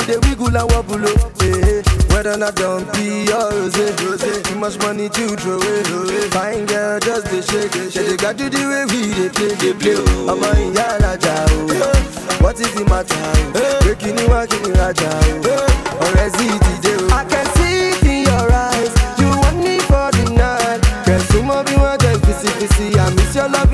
[0.08, 1.82] Yeah, start to the wiggle and wobble, oh, eh.
[2.14, 4.42] Whether not don't be or rose, eh, rose.
[4.42, 5.82] Too much money to throw away.
[5.82, 6.30] Eh, eh.
[6.30, 8.06] Fine girl, just the shake, shake.
[8.06, 9.94] They got to the way we they play, they play.
[9.96, 10.30] oh.
[10.30, 12.42] I'm a yala oh.
[12.42, 13.14] What is the matter?
[13.14, 13.80] oh?
[13.82, 15.06] Breaking you, walking you, raja.
[15.06, 16.02] oh.
[16.02, 16.86] Or is it DJ?
[16.98, 17.14] oh?
[17.14, 18.92] I can see it in your eyes.
[19.18, 20.82] You want me for the night.
[21.06, 22.98] Girl, some of you want just kissy kissy.
[22.98, 23.70] I miss your and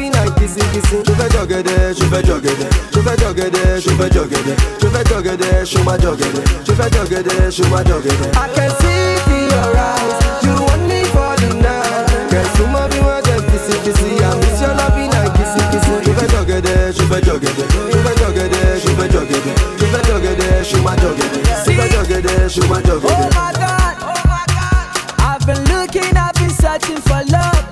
[0.59, 0.97] kissy kissy.
[1.07, 1.63] Je vais jogger,
[1.95, 2.57] je vais jogger,
[2.93, 4.35] je vais jogger, je vais jogger,
[4.81, 6.29] je vais jogger, je vais jogger,
[6.67, 8.15] je vais jogger, je vais jogger.
[8.35, 10.17] I can see it in your eyes.
[10.43, 12.31] You want me for the night.
[12.31, 14.11] Girl, some of you want just kissy kissy.
[14.19, 15.95] I miss your loving and kissy kissy.
[16.05, 16.61] Je vais jogger,
[16.93, 17.53] je vais jogger,
[17.93, 21.27] je vais jogger, je vais jogger, je vais jogger, je vais jogger,
[21.65, 23.09] je vais jogger, je vais jogger.
[23.09, 24.87] Oh my God, oh my God.
[25.21, 27.65] I've been looking, I've been searching for love.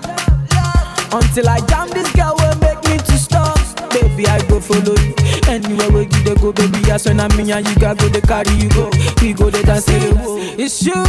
[1.12, 2.35] Until I jam this girl
[4.66, 5.14] follow you.
[5.48, 8.52] Anywhere where you dey go, baby, when I'm me and you got go, they carry
[8.56, 8.90] you go.
[9.22, 10.38] We go, they dance, say whoa.
[10.58, 11.04] It's girl.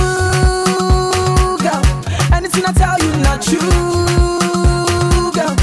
[2.34, 3.59] Anything I tell you, not true,
[5.34, 5.55] girl.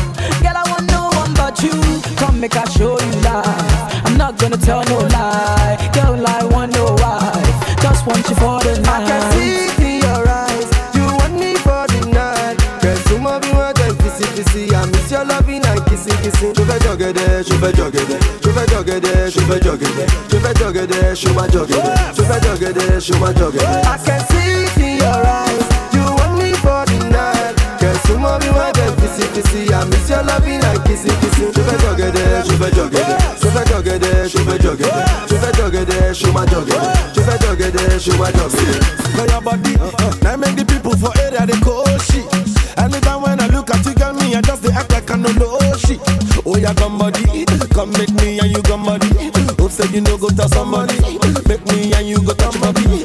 [0.42, 1.72] Girl, I want no one but you.
[2.16, 4.04] Come make I show you life.
[4.04, 5.78] I'm not gonna tell no lie.
[5.94, 7.46] Girl, I want no wife.
[7.80, 9.06] Just want you for the night.
[9.06, 10.68] I can see it in your eyes.
[10.96, 12.58] You want me for the night.
[12.82, 14.72] Girl, some of you want kissy kissy.
[14.74, 16.52] I miss your loving and kissy kissy.
[17.04, 18.00] Jogger, je vais jogger,
[18.42, 19.88] je vais jogger, je vais jogger,
[20.30, 21.76] je vais jogger, je vais jogger,
[22.16, 23.60] je vais jogger, je vais jogger.
[23.60, 25.68] I can see it in your eyes.
[25.92, 27.52] You want me for the night.
[27.78, 29.70] Girl, some of you want just kissy kissy.
[29.70, 31.52] I miss your loving and kissy kissy.
[31.52, 32.08] Je vais jogger,
[32.48, 33.04] je vais jogger,
[33.36, 34.00] je vais jogger,
[34.32, 36.80] je vais jogger, je vais jogger, je vais jogger,
[37.14, 38.80] je vais jogger, je vais jogger.
[39.14, 39.76] For your body,
[40.22, 42.33] now make the people for area they call shit.
[45.24, 46.00] Don't know shit.
[46.46, 49.08] Oh yeah, come body, come make me and you come body.
[49.58, 51.00] Hope say you know go tell somebody,
[51.48, 53.04] make me and you go touch body.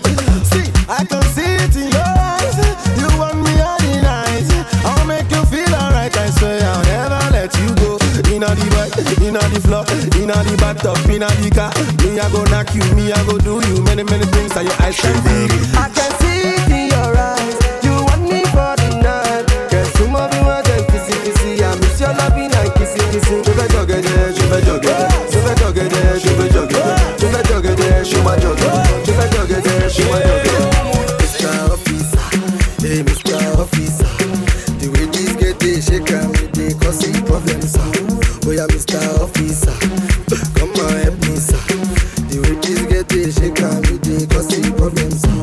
[0.51, 2.57] See, I can see it in your eyes.
[2.99, 4.47] You want me all the night.
[4.83, 6.15] I'll make you feel alright.
[6.15, 7.95] I swear I'll never let you go.
[8.29, 8.91] Inna the bed,
[9.23, 9.83] inna the floor,
[10.19, 11.71] inna the bathtub, inna the car.
[12.03, 14.75] Me I go knock you, me I go do you many many things that your
[14.83, 15.47] eyes can see.
[15.79, 16.11] I can
[44.95, 45.38] causing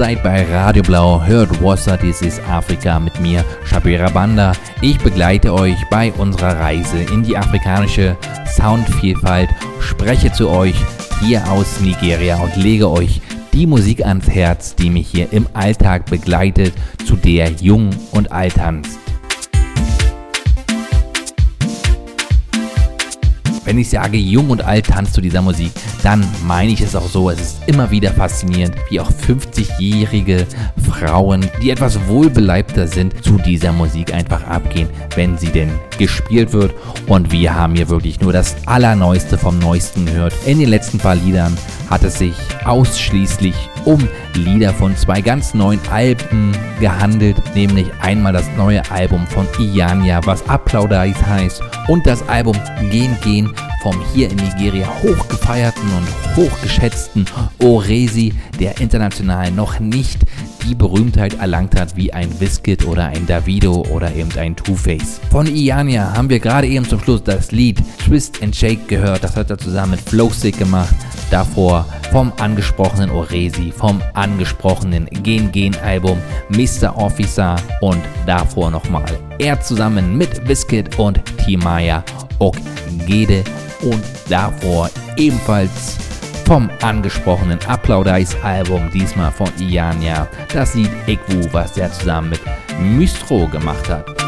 [0.00, 4.52] seid bei Radio Blau, hört Wasser, dies ist Afrika mit mir, Shabira Banda.
[4.80, 8.16] Ich begleite euch bei unserer Reise in die afrikanische
[8.46, 10.74] Soundvielfalt, spreche zu euch
[11.20, 13.20] hier aus Nigeria und lege euch
[13.52, 16.72] die Musik ans Herz, die mich hier im Alltag begleitet,
[17.04, 18.58] zu der Jung und Alt
[23.70, 25.70] Wenn ich sage jung und alt tanzt zu dieser Musik,
[26.02, 27.30] dann meine ich es auch so.
[27.30, 30.44] Es ist immer wieder faszinierend, wie auch 50-jährige
[30.90, 36.74] Frauen, die etwas wohlbeleibter sind, zu dieser Musik einfach abgehen, wenn sie denn gespielt wird.
[37.06, 40.34] Und wir haben hier wirklich nur das Allerneueste vom Neuesten gehört.
[40.46, 41.56] In den letzten paar Liedern
[41.88, 42.34] hat es sich
[42.64, 49.46] ausschließlich um Lieder von zwei ganz neuen Alben gehandelt, nämlich einmal das neue Album von
[49.60, 52.56] Ianya, was Applaudais heißt, und das Album
[52.90, 53.52] Gen Gen
[53.82, 57.24] vom hier in Nigeria hochgefeierten und hochgeschätzten
[57.62, 60.20] Oresi, der international noch nicht
[60.66, 65.20] die Berühmtheit erlangt hat wie ein Wizkid oder ein Davido oder eben ein Two-Face.
[65.30, 69.36] Von Ianya haben wir gerade eben zum Schluss das Lied Twist and Shake gehört, das
[69.36, 70.94] hat er zusammen mit Flowsick gemacht.
[71.30, 76.96] Davor vom angesprochenen Oresi, vom angesprochenen Gen Gen Album Mr.
[76.96, 79.04] Officer und davor nochmal
[79.38, 82.02] er zusammen mit Wizkid und Timaya
[82.40, 83.44] Okgede
[83.82, 85.96] und davor ebenfalls
[86.46, 92.40] vom angesprochenen Applaudais Album, diesmal von Ianya, das Lied Ekwu, was er zusammen mit
[92.80, 94.19] Mystro gemacht hat.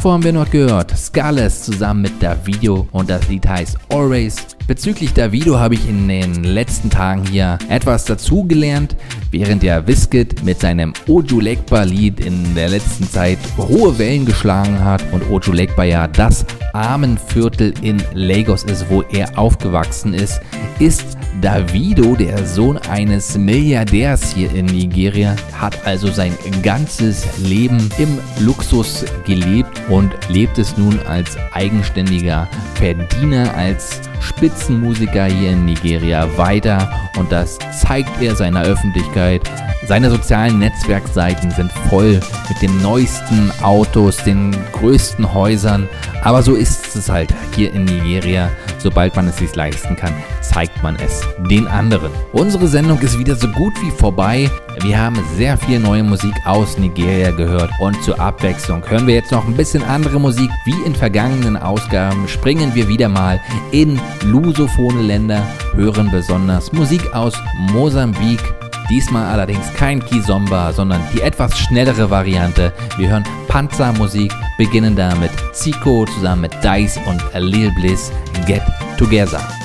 [0.00, 4.36] Davor haben wir noch gehört Scarlett zusammen mit Davido und das Lied heißt Always.
[4.66, 8.96] Bezüglich Davido habe ich in den letzten Tagen hier etwas dazugelernt,
[9.30, 14.82] während der Wizkid mit seinem Oju Legba Lied in der letzten Zeit hohe Wellen geschlagen
[14.82, 20.40] hat und Oju Legba ja das Armenviertel in Lagos ist, wo er aufgewachsen ist,
[20.78, 28.18] ist Davido, der Sohn eines Milliardärs hier in Nigeria, hat also sein ganzes Leben im
[28.40, 36.90] Luxus gelebt und lebt es nun als eigenständiger Verdiener, als Spitzenmusiker hier in Nigeria weiter
[37.18, 39.42] und das zeigt er seiner Öffentlichkeit.
[39.86, 45.88] Seine sozialen Netzwerkseiten sind voll mit den neuesten Autos, den größten Häusern,
[46.22, 48.50] aber so ist es halt hier in Nigeria.
[48.78, 50.14] Sobald man es sich leisten kann,
[50.52, 52.10] zeigt man es den anderen.
[52.32, 54.50] Unsere Sendung ist wieder so gut wie vorbei.
[54.82, 59.30] Wir haben sehr viel neue Musik aus Nigeria gehört und zur Abwechslung hören wir jetzt
[59.30, 60.50] noch ein bisschen andere Musik.
[60.64, 63.40] Wie in vergangenen Ausgaben springen wir wieder mal
[63.70, 65.42] in lusophone Länder,
[65.74, 67.34] hören besonders Musik aus
[67.72, 68.40] Mosambik.
[68.88, 72.72] Diesmal allerdings kein Kizomba, sondern die etwas schnellere Variante.
[72.96, 78.10] Wir hören Panzermusik, beginnen damit Zico zusammen mit Dice und Lil Bliss
[78.46, 78.62] Get
[78.98, 79.59] Together.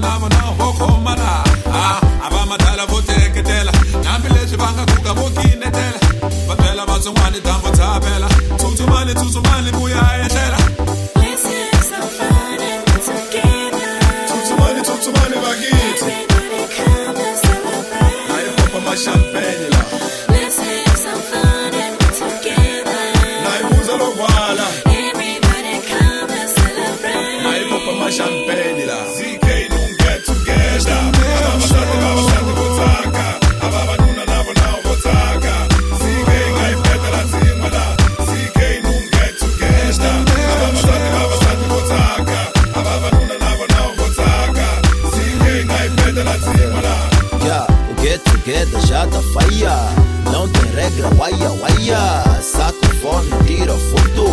[0.00, 0.24] Na
[7.70, 9.83] tshavela tsutsumani tsutsumani vuya etlela
[51.18, 52.42] waia, waia.
[52.42, 54.26] Saco fome, tira foto.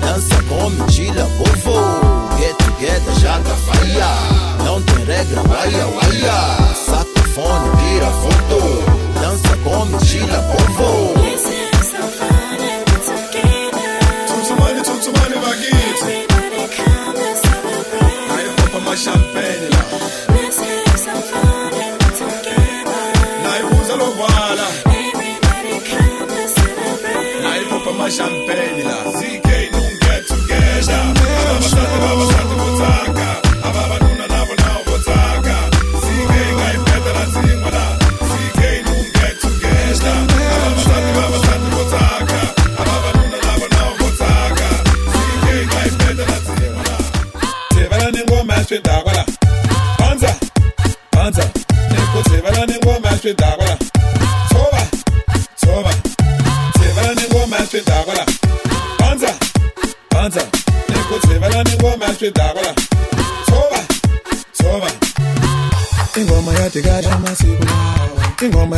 [0.00, 2.36] Dança, come, tira povo.
[2.38, 4.64] Get together tá faia.
[4.64, 6.74] Não tem regra, waia, waia.
[6.74, 8.60] Saco fone, tira foto.
[9.20, 11.03] Dança, come, tira povo.
[28.04, 29.13] Hayi popa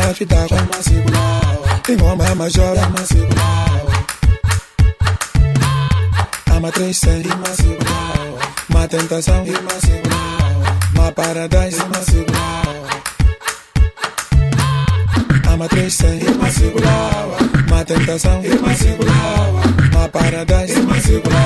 [0.08, 1.80] agita com uma segura.
[1.82, 3.42] Tem uma major, uma segura.
[6.54, 7.96] Ama três cem, uma segura.
[8.68, 10.16] Uma tentação, uma segura.
[10.94, 12.38] Uma paradise, uma segura.
[15.52, 16.88] Ama três cem, uma segura.
[17.66, 19.12] Uma tentação, uma segura.
[19.92, 21.36] Uma paradise, uma segura.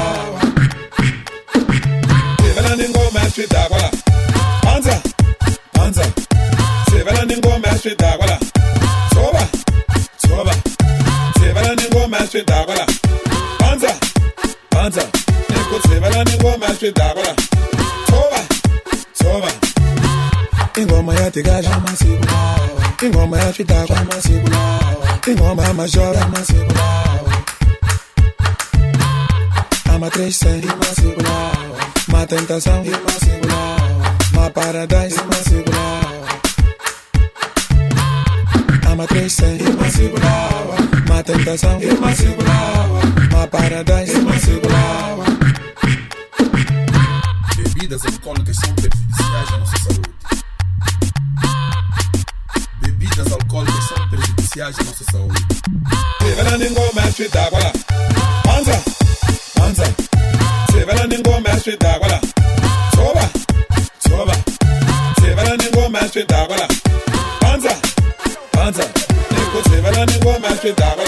[2.57, 3.91] Ela nem começa a fitar, olha lá.
[4.63, 5.03] Panza,
[5.73, 6.03] panza.
[6.91, 8.30] Se vela nem mestre a fitar,
[16.81, 17.35] spettacolo
[18.09, 18.41] Soba,
[19.13, 19.49] soba.
[20.81, 22.69] Ingoma ya tigaja masikulawa
[23.03, 27.33] Ingoma ya spettacolo masikulawa Ingoma ya mas masikulawa
[29.95, 31.57] Ama 300 masikulawa
[32.09, 36.29] Ma tentação masikulawa Ma paradise masikulawa
[38.91, 40.79] Ama 300 masikulawa
[41.09, 43.03] Ma tentação masikulawa
[43.33, 45.40] Ma paradise masikulawa
[47.81, 50.11] Bebidas alcoólicas são prejudiciais à nossa saúde.
[52.83, 55.47] Bebidas alcoólicas são prejudiciais à nossa saúde.
[56.21, 57.73] Sevela ningo mestre d'água.
[58.45, 58.83] panza.
[59.63, 59.85] anza.
[60.71, 62.21] Sevela ningo mestre d'água.
[62.95, 63.31] Soba,
[64.07, 64.33] soba.
[65.19, 66.69] Sevela ningo mestre d'água.
[67.41, 67.81] panza.
[68.61, 68.93] anza.
[69.31, 71.00] Ningo sevela ningo mestre d'água.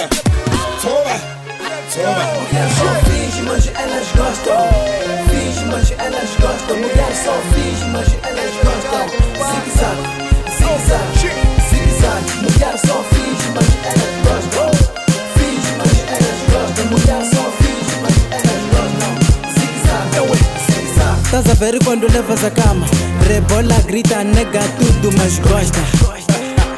[21.35, 22.85] Estás a ver quando levas a cama?
[23.27, 25.81] Rebola, grita, nega tudo, mas gosta.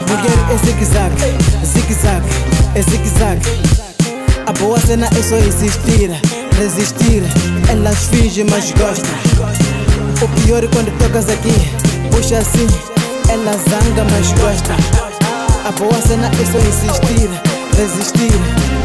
[0.07, 2.29] Mulher é zigue-zague, zigue-zague,
[2.77, 3.49] é zigue-zague.
[4.47, 6.09] A boa cena é só existir,
[6.57, 7.25] resistir.
[7.69, 9.11] Elas fingem, mas gostam.
[10.23, 11.51] O pior é quando tocas aqui,
[12.13, 12.69] puxa assim.
[13.29, 14.73] Ela zanga, mas gosta.
[15.67, 17.29] A boa cena é só insistir,
[17.77, 18.33] resistir.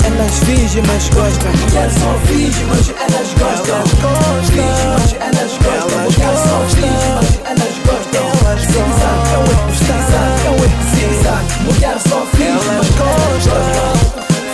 [0.06, 1.52] Elas fingem, mas gostam.
[1.52, 3.76] Mulher só finge, mas elas gostam.
[3.76, 4.44] Elas gostam.
[4.46, 6.00] Finge, mas elas gostam.
[6.00, 8.26] Mulher só finge, mas elas gostam.
[8.40, 9.10] Elas gostam.
[9.20, 11.52] É o zigue-zague, é o zigue-zague.
[11.64, 13.94] Mulher só finge, mas elas gostam.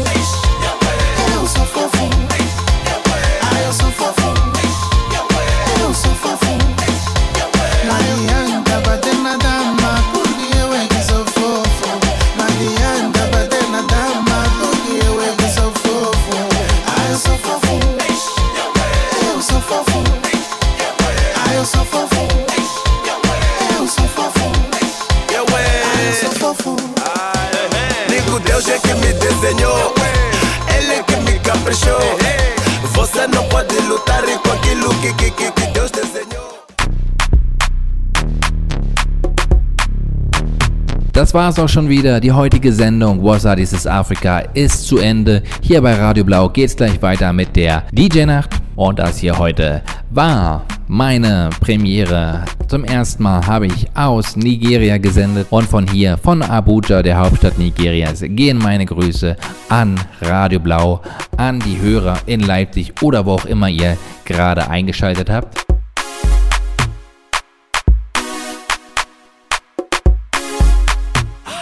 [41.14, 42.18] Das war's auch schon wieder.
[42.18, 45.44] Die heutige Sendung Wasa dieses Afrika ist zu Ende.
[45.62, 48.50] Hier bei Radio Blau geht's gleich weiter mit der DJ-Nacht.
[48.74, 52.44] Und das hier heute war meine Premiere.
[52.66, 57.58] Zum ersten Mal habe ich aus Nigeria gesendet und von hier, von Abuja, der Hauptstadt
[57.58, 59.36] Nigerias, gehen meine Grüße
[59.68, 61.00] an Radio Blau,
[61.36, 65.64] an die Hörer in Leipzig oder wo auch immer ihr gerade eingeschaltet habt.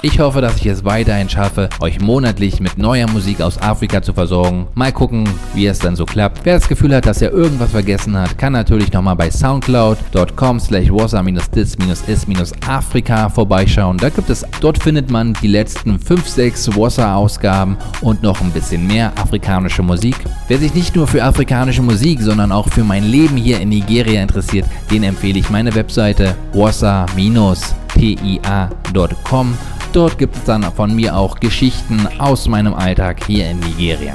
[0.04, 4.12] Ich hoffe, dass ich es weiterhin schaffe, euch monatlich mit neuer Musik aus Afrika zu
[4.12, 4.66] versorgen.
[4.74, 6.40] Mal gucken, wie es dann so klappt.
[6.42, 10.90] Wer das Gefühl hat, dass er irgendwas vergessen hat, kann natürlich nochmal bei soundcloud.com slash
[10.90, 13.96] wassa-dis-is-afrika vorbeischauen.
[13.96, 18.84] Da gibt es, dort findet man die letzten 5, 6 Wassa-Ausgaben und noch ein bisschen
[18.84, 20.16] mehr afrikanische Musik.
[20.48, 24.20] Wer sich nicht nur für afrikanische Musik, sondern auch für mein Leben hier in Nigeria
[24.20, 29.54] interessiert, den empfehle ich meine Webseite wassa-tia.com.
[29.92, 34.14] Dort gibt es dann von mir auch Geschichten aus meinem Alltag hier in Nigeria.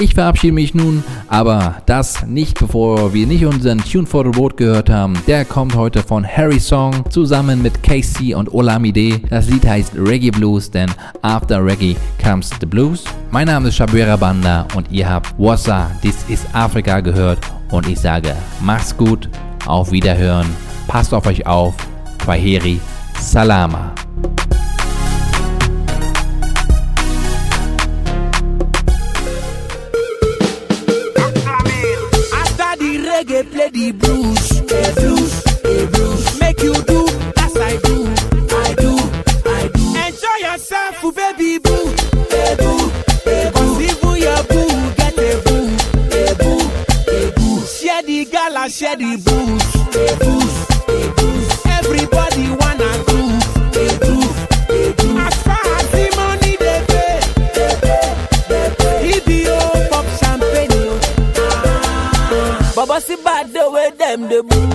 [0.00, 4.56] Ich verabschiede mich nun, aber das nicht bevor wir nicht unseren Tune for the Road
[4.56, 5.14] gehört haben.
[5.26, 9.20] Der kommt heute von Harry Song zusammen mit Casey und Olamide.
[9.30, 10.90] Das Lied heißt Reggae Blues, denn
[11.22, 13.02] after Reggae comes the Blues.
[13.32, 17.38] Mein Name ist Shabira Banda und ihr habt Wassa, This is Africa gehört
[17.70, 19.28] und ich sage, macht's gut,
[19.66, 20.46] auf Wiederhören,
[20.86, 21.74] passt auf euch auf,
[22.18, 22.80] Kwaheri,
[23.20, 23.92] Salama.
[32.76, 34.50] The reggae, play the blues.
[34.50, 36.40] A blues, a blues.
[36.40, 37.96] Make you do, that's I do.
[38.50, 38.92] I do,
[39.46, 39.84] I do.
[40.06, 41.43] Enjoy yourself, oh, baby
[48.64, 49.74] the share the booze.
[49.94, 50.58] A booze,
[50.88, 51.50] a booze.
[51.66, 53.44] Everybody wanna groove.
[53.76, 54.38] A groove,
[54.70, 55.18] a groove.
[55.18, 57.20] As far as the money they pay,
[57.56, 58.06] they pay,
[58.56, 60.98] they pop champagne.
[62.74, 64.28] Baba si bad the way them.
[64.30, 64.68] They boo.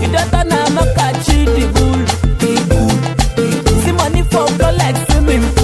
[0.00, 2.00] You don't turn a knock at the bull.
[2.40, 2.88] They boo,
[3.36, 3.80] they boo.
[3.82, 4.46] See money for
[4.80, 5.57] like swimming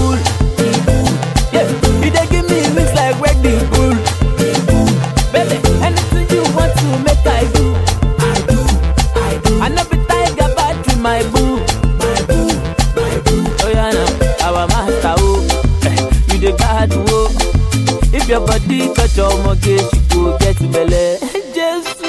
[18.35, 21.19] your body touch your mortgage, you go get belle.
[21.55, 22.03] Jesus.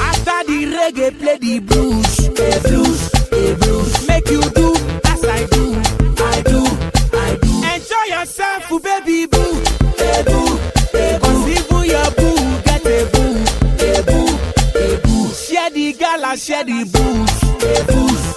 [0.00, 2.18] After the reggae, play the blues.
[2.28, 3.00] A blues,
[3.32, 4.08] a blues.
[4.08, 4.68] Make you do
[5.04, 5.64] as I do.
[6.32, 6.60] I do,
[7.12, 7.52] I do.
[7.72, 9.60] Enjoy yourself, baby boo.
[10.00, 10.56] A boo,
[10.94, 11.48] a boo.
[11.56, 13.36] even your boo get a boo.
[13.84, 14.28] A boo,
[14.80, 15.28] a boo.
[15.34, 17.42] Share the gala, share the booze.
[17.62, 18.36] A booze,